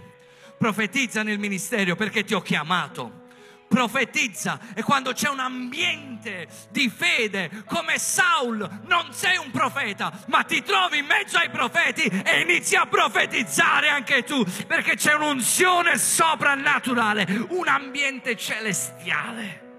[0.58, 3.28] Profetizza nel ministero perché ti ho chiamato
[3.70, 10.42] profetizza e quando c'è un ambiente di fede come Saul non sei un profeta ma
[10.42, 15.96] ti trovi in mezzo ai profeti e inizi a profetizzare anche tu perché c'è un'unzione
[15.98, 19.69] soprannaturale un ambiente celestiale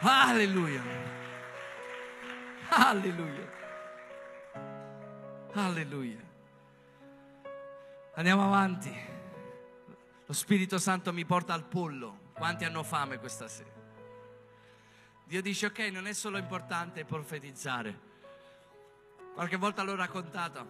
[0.00, 0.82] alleluia
[2.68, 3.52] alleluia
[5.52, 6.20] alleluia
[8.14, 9.10] andiamo avanti
[10.30, 12.30] lo Spirito Santo mi porta al pollo.
[12.34, 13.68] Quanti hanno fame questa sera?
[15.24, 17.98] Dio dice ok, non è solo importante profetizzare.
[19.34, 20.64] Qualche volta l'ho raccontata.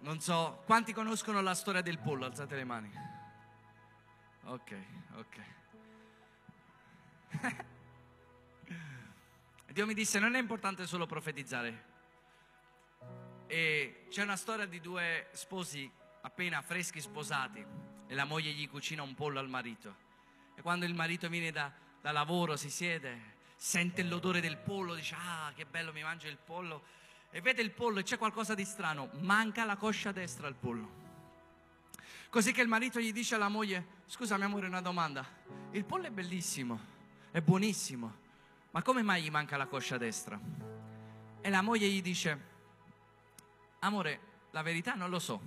[0.00, 2.26] Non so, quanti conoscono la storia del pollo?
[2.26, 2.92] Alzate le mani.
[4.44, 4.76] Ok,
[5.14, 5.40] ok.
[9.72, 11.84] Dio mi disse non è importante solo profetizzare.
[13.46, 15.90] E c'è una storia di due sposi
[16.22, 17.64] appena freschi sposati
[18.06, 20.06] e la moglie gli cucina un pollo al marito.
[20.56, 25.14] E quando il marito viene da, da lavoro, si siede, sente l'odore del pollo, dice
[25.16, 26.82] ah che bello mi mangio il pollo
[27.30, 31.06] e vede il pollo e c'è qualcosa di strano, manca la coscia destra al pollo.
[32.30, 35.26] Così che il marito gli dice alla moglie, scusa mio amore una domanda,
[35.72, 36.78] il pollo è bellissimo,
[37.30, 38.26] è buonissimo,
[38.70, 40.38] ma come mai gli manca la coscia destra?
[41.40, 42.40] E la moglie gli dice,
[43.80, 45.40] amore, la verità non lo so,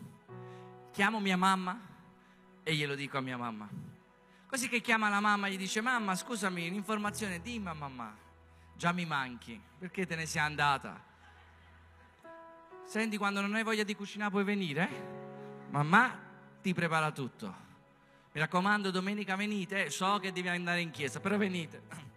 [0.91, 1.79] chiamo mia mamma
[2.63, 3.67] e glielo dico a mia mamma.
[4.47, 8.15] Così che chiama la mamma e gli dice, mamma scusami, un'informazione, dimmi a mamma,
[8.75, 11.09] già mi manchi, perché te ne sei andata?
[12.83, 14.89] Senti, quando non hai voglia di cucinare puoi venire?
[15.69, 16.13] Mamma
[16.61, 17.69] ti prepara tutto.
[18.33, 22.09] Mi raccomando, domenica venite, so che devi andare in chiesa, però venite.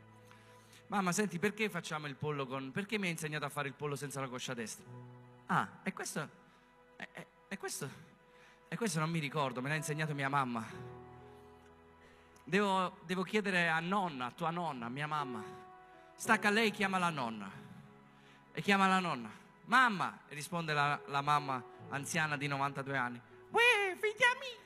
[0.94, 2.70] Mamma, senti, perché facciamo il pollo con...
[2.70, 4.84] Perché mi hai insegnato a fare il pollo senza la coscia destra?
[5.46, 6.28] Ah, e questo...
[7.48, 7.90] E, questo
[8.68, 10.64] e questo non mi ricordo, me l'ha insegnato mia mamma.
[12.44, 15.42] Devo, devo chiedere a nonna, a tua nonna, a mia mamma.
[16.14, 17.50] Stacca lei, chiama la nonna.
[18.52, 19.32] E chiama la nonna.
[19.64, 23.20] Mamma, e risponde la, la mamma anziana di 92 anni.
[23.50, 24.63] Uè, figlia mia.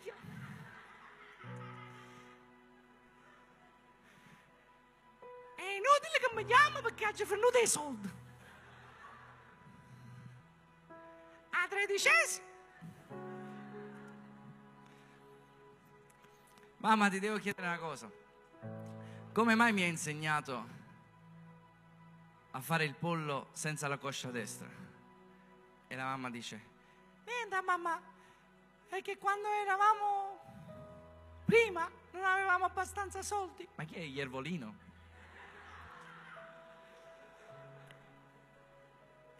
[5.59, 8.09] È inutile che mi chiama perché oggi fanno dei soldi.
[11.51, 12.47] A tredicesima
[16.77, 18.09] Mamma, ti devo chiedere una cosa.
[19.33, 20.69] Come mai mi hai insegnato
[22.53, 24.69] a fare il pollo senza la coscia destra?
[25.89, 26.63] E la mamma dice,
[27.25, 28.01] niente mamma,
[28.91, 30.39] è che quando eravamo
[31.45, 33.67] prima non avevamo abbastanza soldi.
[33.75, 34.88] Ma chi è Iervolino?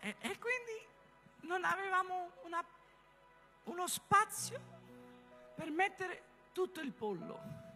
[0.01, 0.87] E, e quindi
[1.43, 2.65] non avevamo una,
[3.65, 4.61] uno spazio
[5.55, 6.23] per mettere
[6.53, 7.67] tutto il pollo.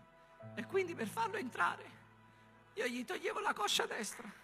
[0.54, 1.90] E quindi per farlo entrare,
[2.74, 4.40] io gli toglievo la coscia destra.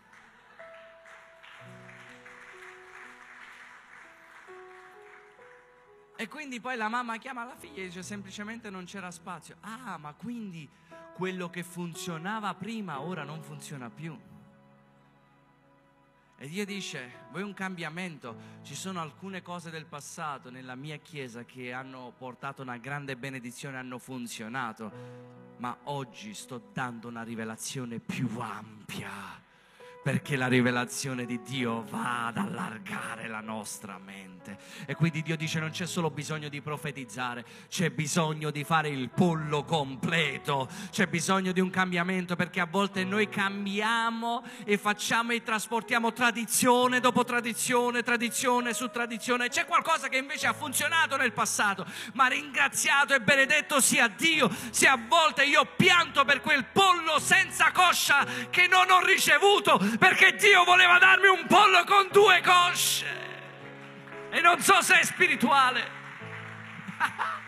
[6.20, 9.56] E quindi poi la mamma chiama la figlia e dice semplicemente non c'era spazio.
[9.60, 10.68] Ah, ma quindi
[11.14, 14.18] quello che funzionava prima ora non funziona più.
[16.40, 18.60] E Dio dice, vuoi un cambiamento?
[18.62, 23.76] Ci sono alcune cose del passato nella mia chiesa che hanno portato una grande benedizione,
[23.76, 24.92] hanno funzionato,
[25.56, 29.46] ma oggi sto dando una rivelazione più ampia
[30.02, 34.56] perché la rivelazione di Dio va ad allargare la nostra mente.
[34.86, 39.10] E quindi Dio dice non c'è solo bisogno di profetizzare, c'è bisogno di fare il
[39.10, 45.42] pollo completo, c'è bisogno di un cambiamento perché a volte noi cambiamo e facciamo e
[45.42, 49.48] trasportiamo tradizione dopo tradizione, tradizione su tradizione.
[49.48, 51.84] C'è qualcosa che invece ha funzionato nel passato,
[52.14, 57.72] ma ringraziato e benedetto sia Dio se a volte io pianto per quel pollo senza
[57.72, 63.06] coscia che non ho ricevuto perché Dio voleva darmi un pollo con due cosce.
[64.30, 65.96] E non so se è spirituale.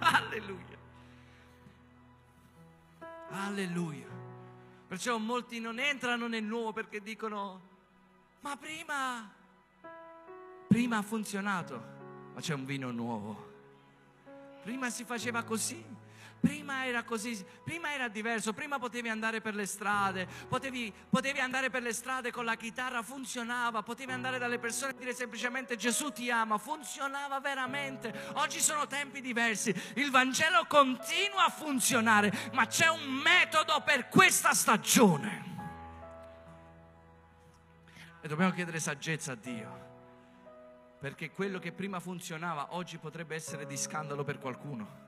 [0.00, 0.78] Alleluia.
[3.30, 4.06] Alleluia.
[4.88, 7.60] Perciò molti non entrano nel nuovo perché dicono,
[8.40, 9.30] ma prima,
[10.66, 11.96] prima ha funzionato,
[12.32, 13.46] ma c'è un vino nuovo.
[14.62, 15.84] Prima si faceva così,
[16.40, 21.68] Prima era così, prima era diverso, prima potevi andare per le strade, potevi, potevi, andare
[21.68, 26.12] per le strade con la chitarra, funzionava, potevi andare dalle persone e dire semplicemente Gesù
[26.12, 28.12] ti ama, funzionava veramente.
[28.34, 34.54] Oggi sono tempi diversi, il Vangelo continua a funzionare, ma c'è un metodo per questa
[34.54, 35.46] stagione.
[38.20, 39.86] E dobbiamo chiedere saggezza a Dio,
[41.00, 45.07] perché quello che prima funzionava oggi potrebbe essere di scandalo per qualcuno.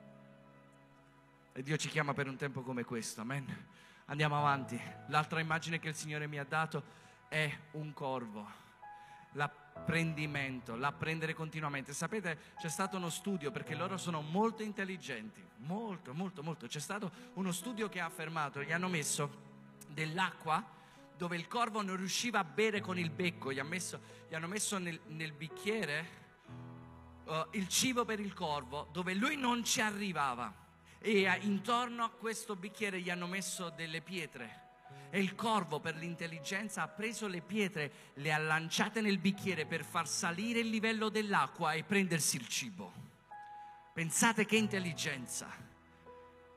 [1.53, 3.67] E Dio ci chiama per un tempo come questo, amen.
[4.07, 4.81] Andiamo avanti.
[5.09, 6.83] L'altra immagine che il Signore mi ha dato
[7.29, 8.49] è un corvo.
[9.33, 11.93] L'apprendimento, l'apprendere continuamente.
[11.93, 16.69] Sapete, c'è stato uno studio perché loro sono molto intelligenti, molto, molto, molto.
[16.69, 19.49] C'è stato uno studio che ha affermato, gli hanno messo
[19.89, 20.65] dell'acqua
[21.17, 24.79] dove il corvo non riusciva a bere con il becco, gli, messo, gli hanno messo
[24.79, 26.09] nel, nel bicchiere
[27.25, 30.60] uh, il cibo per il corvo dove lui non ci arrivava
[31.01, 34.69] e intorno a questo bicchiere gli hanno messo delle pietre.
[35.11, 39.85] E il corvo per l'intelligenza ha preso le pietre, le ha lanciate nel bicchiere per
[39.85, 42.93] far salire il livello dell'acqua e prendersi il cibo.
[43.93, 45.49] Pensate che intelligenza,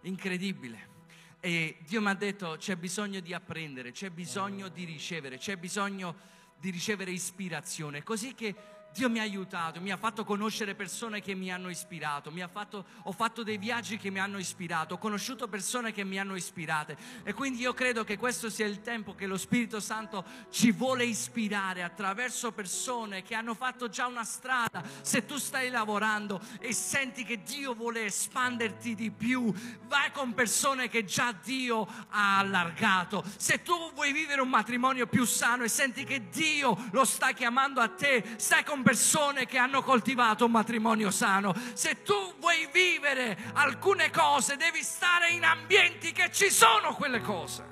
[0.02, 0.92] incredibile.
[1.40, 6.16] E Dio mi ha detto c'è bisogno di apprendere, c'è bisogno di ricevere, c'è bisogno
[6.58, 8.56] di ricevere ispirazione, così che
[8.94, 13.12] Dio mi ha aiutato, mi ha fatto conoscere persone che mi hanno ispirato, fatto, ho
[13.12, 17.34] fatto dei viaggi che mi hanno ispirato, ho conosciuto persone che mi hanno ispirate e
[17.34, 21.82] quindi io credo che questo sia il tempo che lo Spirito Santo ci vuole ispirare
[21.82, 24.84] attraverso persone che hanno fatto già una strada.
[25.02, 29.52] Se tu stai lavorando e senti che Dio vuole espanderti di più,
[29.88, 33.24] vai con persone che già Dio ha allargato.
[33.38, 37.82] Se tu vuoi vivere un matrimonio più sano e senti che Dio lo sta chiamando
[37.82, 41.56] a te, stai con persone che hanno coltivato un matrimonio sano.
[41.74, 47.72] Se tu vuoi vivere alcune cose, devi stare in ambienti che ci sono quelle cose.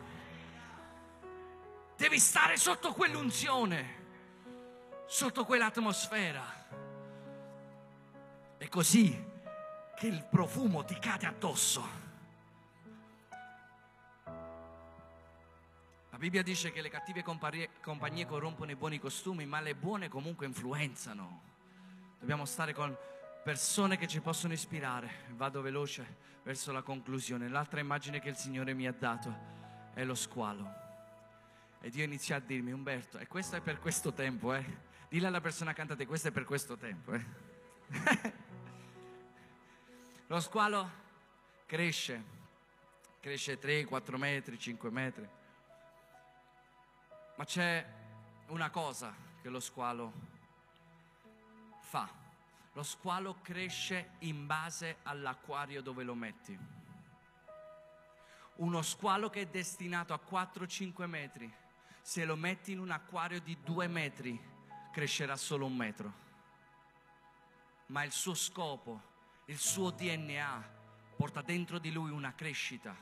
[1.96, 4.00] Devi stare sotto quell'unzione,
[5.06, 6.66] sotto quell'atmosfera.
[8.58, 9.30] È così
[9.96, 12.11] che il profumo ti cade addosso.
[16.22, 21.42] Bibbia dice che le cattive compagnie corrompono i buoni costumi, ma le buone comunque influenzano.
[22.20, 22.96] Dobbiamo stare con
[23.44, 25.10] persone che ci possono ispirare.
[25.30, 27.48] Vado veloce verso la conclusione.
[27.48, 29.36] L'altra immagine che il Signore mi ha dato
[29.96, 30.72] è lo squalo.
[31.82, 34.64] E Dio inizia a dirmi, Umberto, e questo è per questo tempo, eh.
[35.10, 37.26] Dille alla persona accanto a te, questo è per questo tempo, eh.
[40.28, 40.88] lo squalo
[41.66, 42.24] cresce,
[43.20, 45.40] cresce 3, 4 metri, 5 metri
[47.42, 47.84] ma c'è
[48.50, 50.14] una cosa che lo squalo
[51.80, 52.08] fa.
[52.74, 56.56] Lo squalo cresce in base all'acquario dove lo metti.
[58.58, 61.52] Uno squalo che è destinato a 4-5 metri,
[62.00, 64.40] se lo metti in un acquario di 2 metri,
[64.92, 66.14] crescerà solo un metro.
[67.88, 69.02] Ma il suo scopo,
[69.46, 70.70] il suo DNA,
[71.16, 72.96] porta dentro di lui una crescita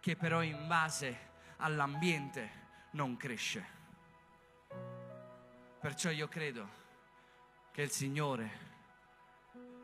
[0.00, 3.76] che però in base all'ambiente non cresce.
[5.80, 6.68] Perciò io credo
[7.72, 8.50] che il Signore,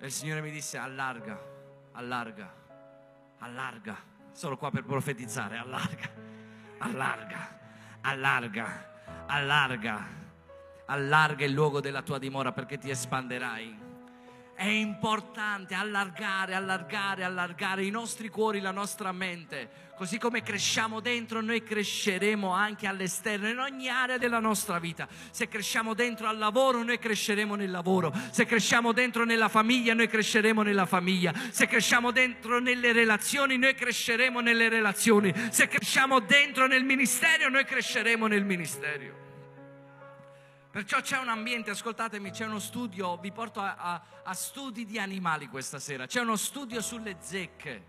[0.01, 1.41] e il Signore mi disse allarga,
[1.93, 2.55] allarga,
[3.39, 3.97] allarga,
[4.33, 6.11] solo qua per profetizzare, allarga,
[6.79, 7.59] allarga,
[8.01, 10.07] allarga, allarga,
[10.87, 13.84] allarga il luogo della tua dimora perché ti espanderai
[14.55, 19.83] è importante allargare, allargare, allargare i nostri cuori, la nostra mente.
[19.97, 25.07] Così come cresciamo dentro, noi cresceremo anche all'esterno, in ogni area della nostra vita.
[25.31, 28.13] Se cresciamo dentro al lavoro, noi cresceremo nel lavoro.
[28.31, 31.33] Se cresciamo dentro nella famiglia, noi cresceremo nella famiglia.
[31.51, 35.33] Se cresciamo dentro nelle relazioni, noi cresceremo nelle relazioni.
[35.51, 39.24] Se cresciamo dentro nel ministero, noi cresceremo nel ministero.
[40.75, 44.99] Perciò c'è un ambiente, ascoltatemi, c'è uno studio, vi porto a, a, a, studi di
[44.99, 47.85] animali questa sera, c'è uno studio sulle zecche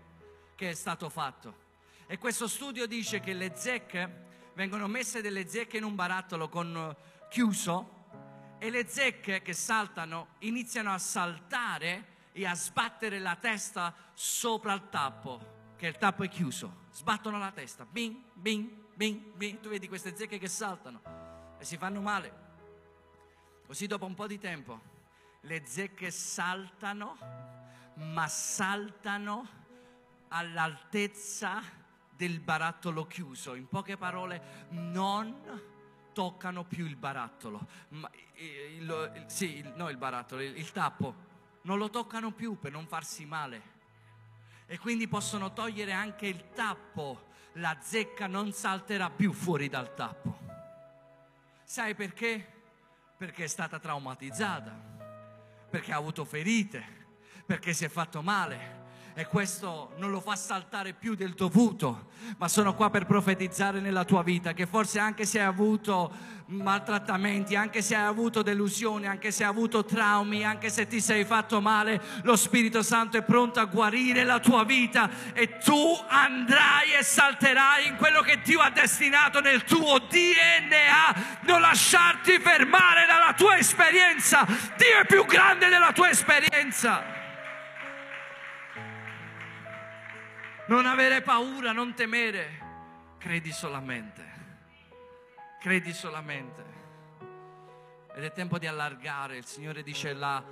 [0.54, 1.64] che è stato fatto.
[2.06, 6.94] E questo studio dice che le zecche, vengono messe delle zecche in un barattolo con,
[7.28, 8.04] chiuso
[8.58, 14.88] e le zecche che saltano iniziano a saltare e a sbattere la testa sopra il
[14.90, 16.84] tappo, che il tappo è chiuso.
[16.92, 19.58] Sbattono la testa, bing, bing, bing, bing.
[19.58, 22.45] Tu vedi queste zecche che saltano e si fanno male.
[23.66, 24.94] Così dopo un po' di tempo
[25.40, 27.16] le zecche saltano,
[27.94, 29.64] ma saltano
[30.28, 31.62] all'altezza
[32.10, 33.54] del barattolo chiuso.
[33.54, 35.62] In poche parole, non
[36.12, 37.66] toccano più il barattolo.
[37.88, 41.24] Ma, il, il, sì, il, no il barattolo, il, il tappo.
[41.62, 43.74] Non lo toccano più per non farsi male.
[44.66, 47.34] E quindi possono togliere anche il tappo.
[47.54, 50.38] La zecca non salterà più fuori dal tappo.
[51.64, 52.55] Sai perché?
[53.16, 54.72] Perché è stata traumatizzata,
[55.70, 56.84] perché ha avuto ferite,
[57.46, 58.85] perché si è fatto male,
[59.18, 64.04] e questo non lo fa saltare più del dovuto, ma sono qua per profetizzare nella
[64.04, 66.12] tua vita che forse anche se hai avuto
[66.48, 71.24] maltrattamenti, anche se hai avuto delusioni, anche se hai avuto traumi, anche se ti sei
[71.24, 76.92] fatto male, lo Spirito Santo è pronto a guarire la tua vita e tu andrai
[76.98, 81.40] e salterai in quello che Dio ha destinato nel tuo DNA.
[81.46, 84.44] Non lasciarti fermare dalla tua esperienza.
[84.44, 87.15] Dio è più grande della tua esperienza.
[90.68, 92.64] Non avere paura, non temere.
[93.18, 94.24] Credi solamente.
[95.60, 96.64] Credi solamente.
[98.14, 99.36] Ed è tempo di allargare.
[99.36, 100.42] Il Signore dice la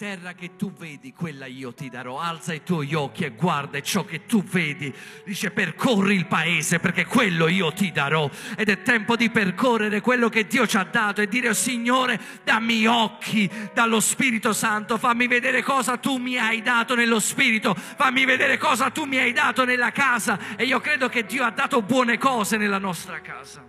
[0.00, 2.18] terra che tu vedi, quella io ti darò.
[2.18, 4.90] Alza i tuoi occhi e guarda ciò che tu vedi.
[5.26, 8.26] Dice percorri il paese perché quello io ti darò.
[8.56, 12.18] Ed è tempo di percorrere quello che Dio ci ha dato e dire oh, Signore,
[12.42, 18.24] dammi occhi dallo Spirito Santo, fammi vedere cosa tu mi hai dato nello Spirito, fammi
[18.24, 20.56] vedere cosa tu mi hai dato nella casa.
[20.56, 23.62] E io credo che Dio ha dato buone cose nella nostra casa.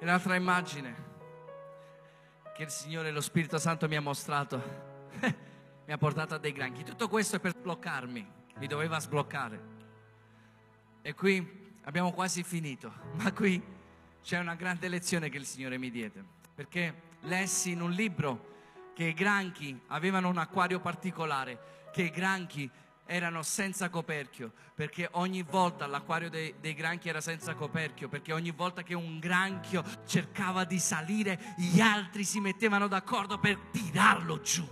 [0.00, 1.12] E l'altra immagine
[2.54, 4.62] che il Signore, lo Spirito Santo mi ha mostrato,
[5.84, 6.84] mi ha portato a dei granchi.
[6.84, 8.26] Tutto questo è per sbloccarmi,
[8.58, 9.72] mi doveva sbloccare.
[11.02, 13.60] E qui abbiamo quasi finito, ma qui
[14.22, 16.24] c'è una grande lezione che il Signore mi diede,
[16.54, 18.52] perché lessi in un libro
[18.94, 22.70] che i granchi avevano un acquario particolare, che i granchi
[23.06, 28.50] erano senza coperchio, perché ogni volta l'acquario dei, dei, granchi era senza coperchio, perché ogni
[28.50, 34.66] volta che un granchio cercava di salire, gli altri si mettevano d'accordo per tirarlo giù.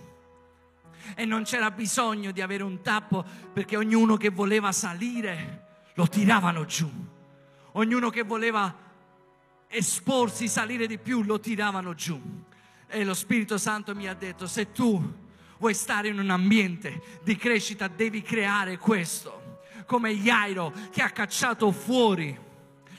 [1.14, 6.64] E non c'era bisogno di avere un tappo, perché ognuno che voleva salire lo tiravano
[6.64, 6.90] giù.
[7.72, 8.74] Ognuno che voleva
[9.68, 12.20] esporsi, salire di più, lo tiravano giù.
[12.86, 15.20] E lo Spirito Santo mi ha detto, se tu
[15.62, 19.60] vuoi stare in un ambiente di crescita, devi creare questo.
[19.86, 22.36] Come Jairo che ha cacciato fuori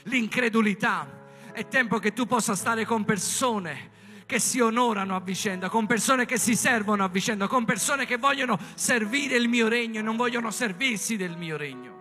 [0.04, 1.06] l'incredulità.
[1.52, 3.90] È tempo che tu possa stare con persone
[4.24, 8.16] che si onorano a vicenda, con persone che si servono a vicenda, con persone che
[8.16, 11.92] vogliono servire il mio regno e non vogliono servirsi del mio regno.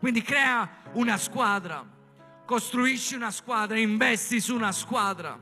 [0.00, 1.86] Quindi crea una squadra,
[2.44, 5.38] costruisci una squadra, investi su una squadra,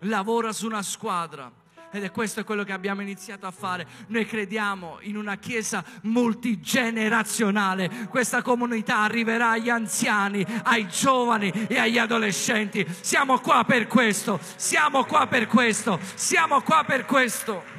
[0.00, 1.57] lavora su una squadra
[1.90, 3.86] ed è questo quello che abbiamo iniziato a fare.
[4.08, 8.08] Noi crediamo in una chiesa multigenerazionale.
[8.08, 12.86] Questa comunità arriverà agli anziani, ai giovani e agli adolescenti.
[13.00, 17.76] Siamo qua per questo, siamo qua per questo, siamo qua per questo.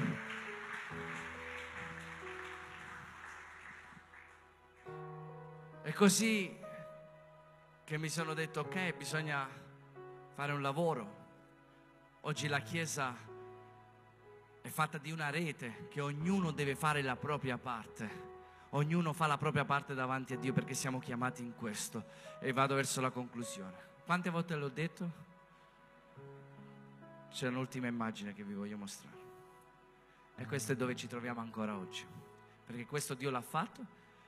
[5.83, 6.55] È così
[7.83, 9.49] che mi sono detto, ok, bisogna
[10.35, 11.17] fare un lavoro.
[12.21, 13.28] Oggi la Chiesa
[14.69, 18.27] è fatta di una rete che ognuno deve fare la propria parte.
[18.69, 22.05] Ognuno fa la propria parte davanti a Dio perché siamo chiamati in questo.
[22.39, 23.75] E vado verso la conclusione.
[24.05, 25.11] Quante volte l'ho detto?
[27.31, 29.17] C'è un'ultima immagine che vi voglio mostrare.
[30.35, 32.05] E questo è dove ci troviamo ancora oggi.
[32.63, 33.83] Perché questo Dio l'ha fatto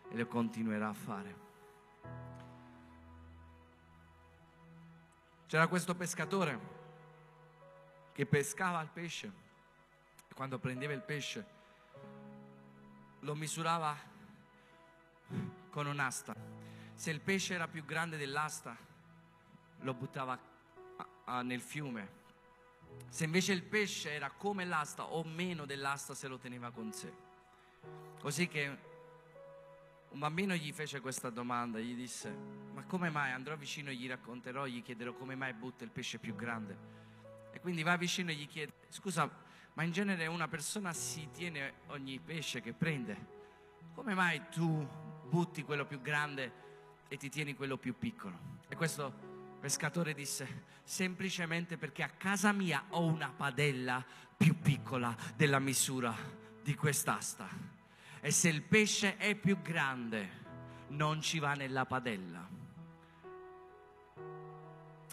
[0.09, 1.35] e lo continuerà a fare.
[5.45, 6.59] C'era questo pescatore
[8.11, 9.40] che pescava il pesce
[10.33, 11.45] quando prendeva il pesce,
[13.19, 13.95] lo misurava
[15.69, 16.35] con un'asta.
[16.93, 18.75] Se il pesce era più grande dell'asta,
[19.79, 20.39] lo buttava
[21.43, 22.19] nel fiume.
[23.07, 27.13] Se invece il pesce era come l'asta o meno dell'asta, se lo teneva con sé.
[28.19, 28.77] Così che
[30.09, 32.29] un bambino gli fece questa domanda, gli disse,
[32.73, 36.19] ma come mai andrò vicino e gli racconterò, gli chiederò come mai butta il pesce
[36.19, 36.99] più grande.
[37.51, 39.29] E quindi va vicino e gli chiede, scusa,
[39.81, 43.17] ma in genere una persona si tiene ogni pesce che prende.
[43.95, 44.87] Come mai tu
[45.27, 46.53] butti quello più grande
[47.07, 48.59] e ti tieni quello più piccolo?
[48.67, 49.11] E questo
[49.59, 54.05] pescatore disse, semplicemente perché a casa mia ho una padella
[54.37, 56.15] più piccola della misura
[56.61, 57.49] di quest'asta.
[58.19, 60.29] E se il pesce è più grande,
[60.89, 62.47] non ci va nella padella.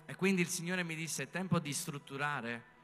[0.05, 2.77] E quindi il Signore mi disse, è tempo di strutturare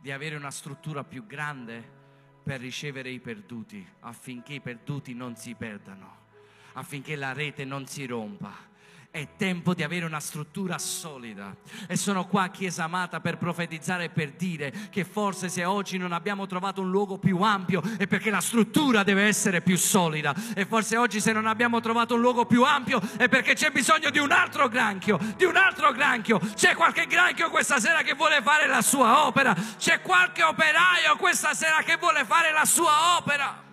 [0.00, 1.96] di avere una struttura più grande
[2.42, 6.16] per ricevere i perduti, affinché i perduti non si perdano.
[6.74, 8.54] affinché la rete non si rompa.
[9.10, 11.56] È tempo di avere una struttura solida.
[11.88, 16.12] E sono qua, Chiesa amata, per profetizzare e per dire che forse se oggi non
[16.12, 20.34] abbiamo trovato un luogo più ampio è perché la struttura deve essere più solida.
[20.54, 24.10] E forse oggi se non abbiamo trovato un luogo più ampio è perché c'è bisogno
[24.10, 26.38] di un altro granchio, di un altro granchio.
[26.38, 29.56] C'è qualche granchio questa sera che vuole fare la sua opera.
[29.78, 33.64] C'è qualche operaio questa sera che vuole fare la sua opera.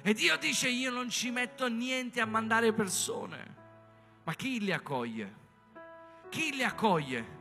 [0.00, 3.59] E Dio dice io non ci metto niente a mandare persone.
[4.24, 5.34] Ma chi li accoglie?
[6.28, 7.38] Chi li accoglie?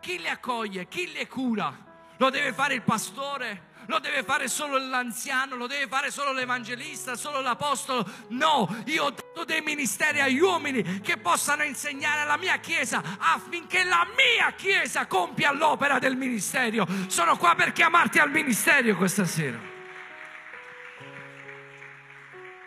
[0.00, 0.86] Chi li accoglie?
[0.88, 1.74] Chi li cura?
[2.16, 3.70] Lo deve fare il pastore?
[3.86, 5.56] Lo deve fare solo l'anziano?
[5.56, 7.16] Lo deve fare solo l'evangelista?
[7.16, 8.08] Solo l'apostolo?
[8.28, 13.82] No, io ho dato dei ministeri agli uomini che possano insegnare alla mia chiesa affinché
[13.82, 16.86] la mia chiesa compia l'opera del ministero.
[17.08, 19.58] Sono qua per chiamarti al ministero questa sera.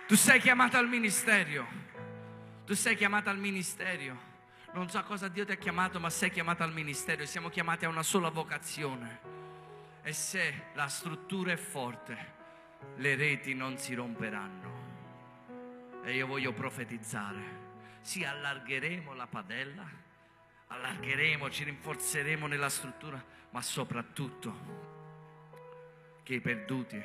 [0.08, 1.85] Tu sei chiamato al ministero.
[2.66, 4.34] Tu sei chiamata al ministero.
[4.74, 7.90] Non so cosa Dio ti ha chiamato, ma sei chiamata al ministero siamo chiamati a
[7.90, 9.20] una sola vocazione.
[10.02, 12.34] E se la struttura è forte,
[12.96, 14.84] le reti non si romperanno.
[16.04, 17.64] E io voglio profetizzare.
[18.02, 19.88] Sì, allargheremo la padella,
[20.68, 24.54] allargheremo, ci rinforzeremo nella struttura, ma soprattutto
[26.24, 27.00] che i perduti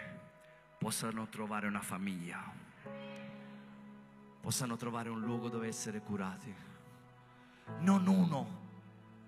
[0.79, 2.69] possano trovare una famiglia
[4.41, 6.53] possano trovare un luogo dove essere curati.
[7.81, 8.59] Non uno,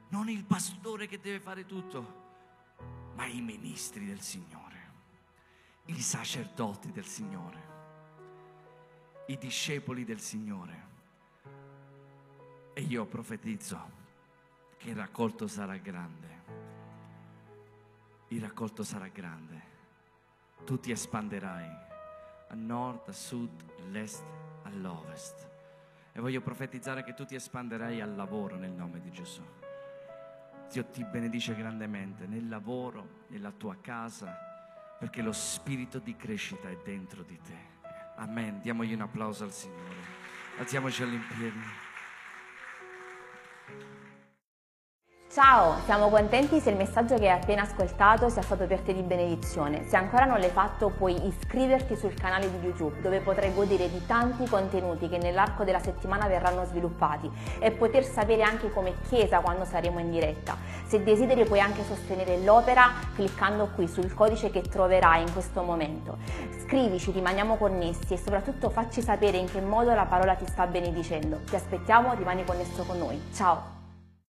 [0.09, 2.21] non il pastore che deve fare tutto,
[3.15, 4.91] ma i ministri del Signore,
[5.87, 7.71] i sacerdoti del Signore,
[9.27, 10.91] i discepoli del Signore.
[12.75, 14.01] E io profetizzo
[14.79, 16.31] che il raccolto sarà grande.
[18.29, 19.71] Il raccolto sarà grande.
[20.65, 21.69] Tu ti espanderai
[22.49, 25.51] a nord, a sud, all'est all'ovest.
[26.13, 29.43] E voglio profetizzare che tu ti espanderai al lavoro nel nome di Gesù.
[30.71, 34.37] Dio ti benedice grandemente nel lavoro, nella tua casa,
[34.99, 37.59] perché lo spirito di crescita è dentro di te.
[38.17, 38.61] Amen.
[38.61, 40.01] Diamogli un applauso al Signore.
[40.59, 41.61] Alziamoci all'impiedi.
[45.33, 49.01] Ciao, siamo contenti se il messaggio che hai appena ascoltato sia stato per te di
[49.01, 49.89] benedizione.
[49.89, 54.05] Se ancora non l'hai fatto puoi iscriverti sul canale di YouTube dove potrai godere di
[54.05, 57.31] tanti contenuti che nell'arco della settimana verranno sviluppati
[57.61, 60.55] e poter sapere anche come Chiesa quando saremo in diretta.
[60.85, 66.19] Se desideri puoi anche sostenere l'opera cliccando qui sul codice che troverai in questo momento.
[66.67, 71.41] Scrivici, rimaniamo connessi e soprattutto facci sapere in che modo la parola ti sta benedicendo.
[71.47, 73.19] Ti aspettiamo, rimani connesso con noi.
[73.33, 73.82] Ciao!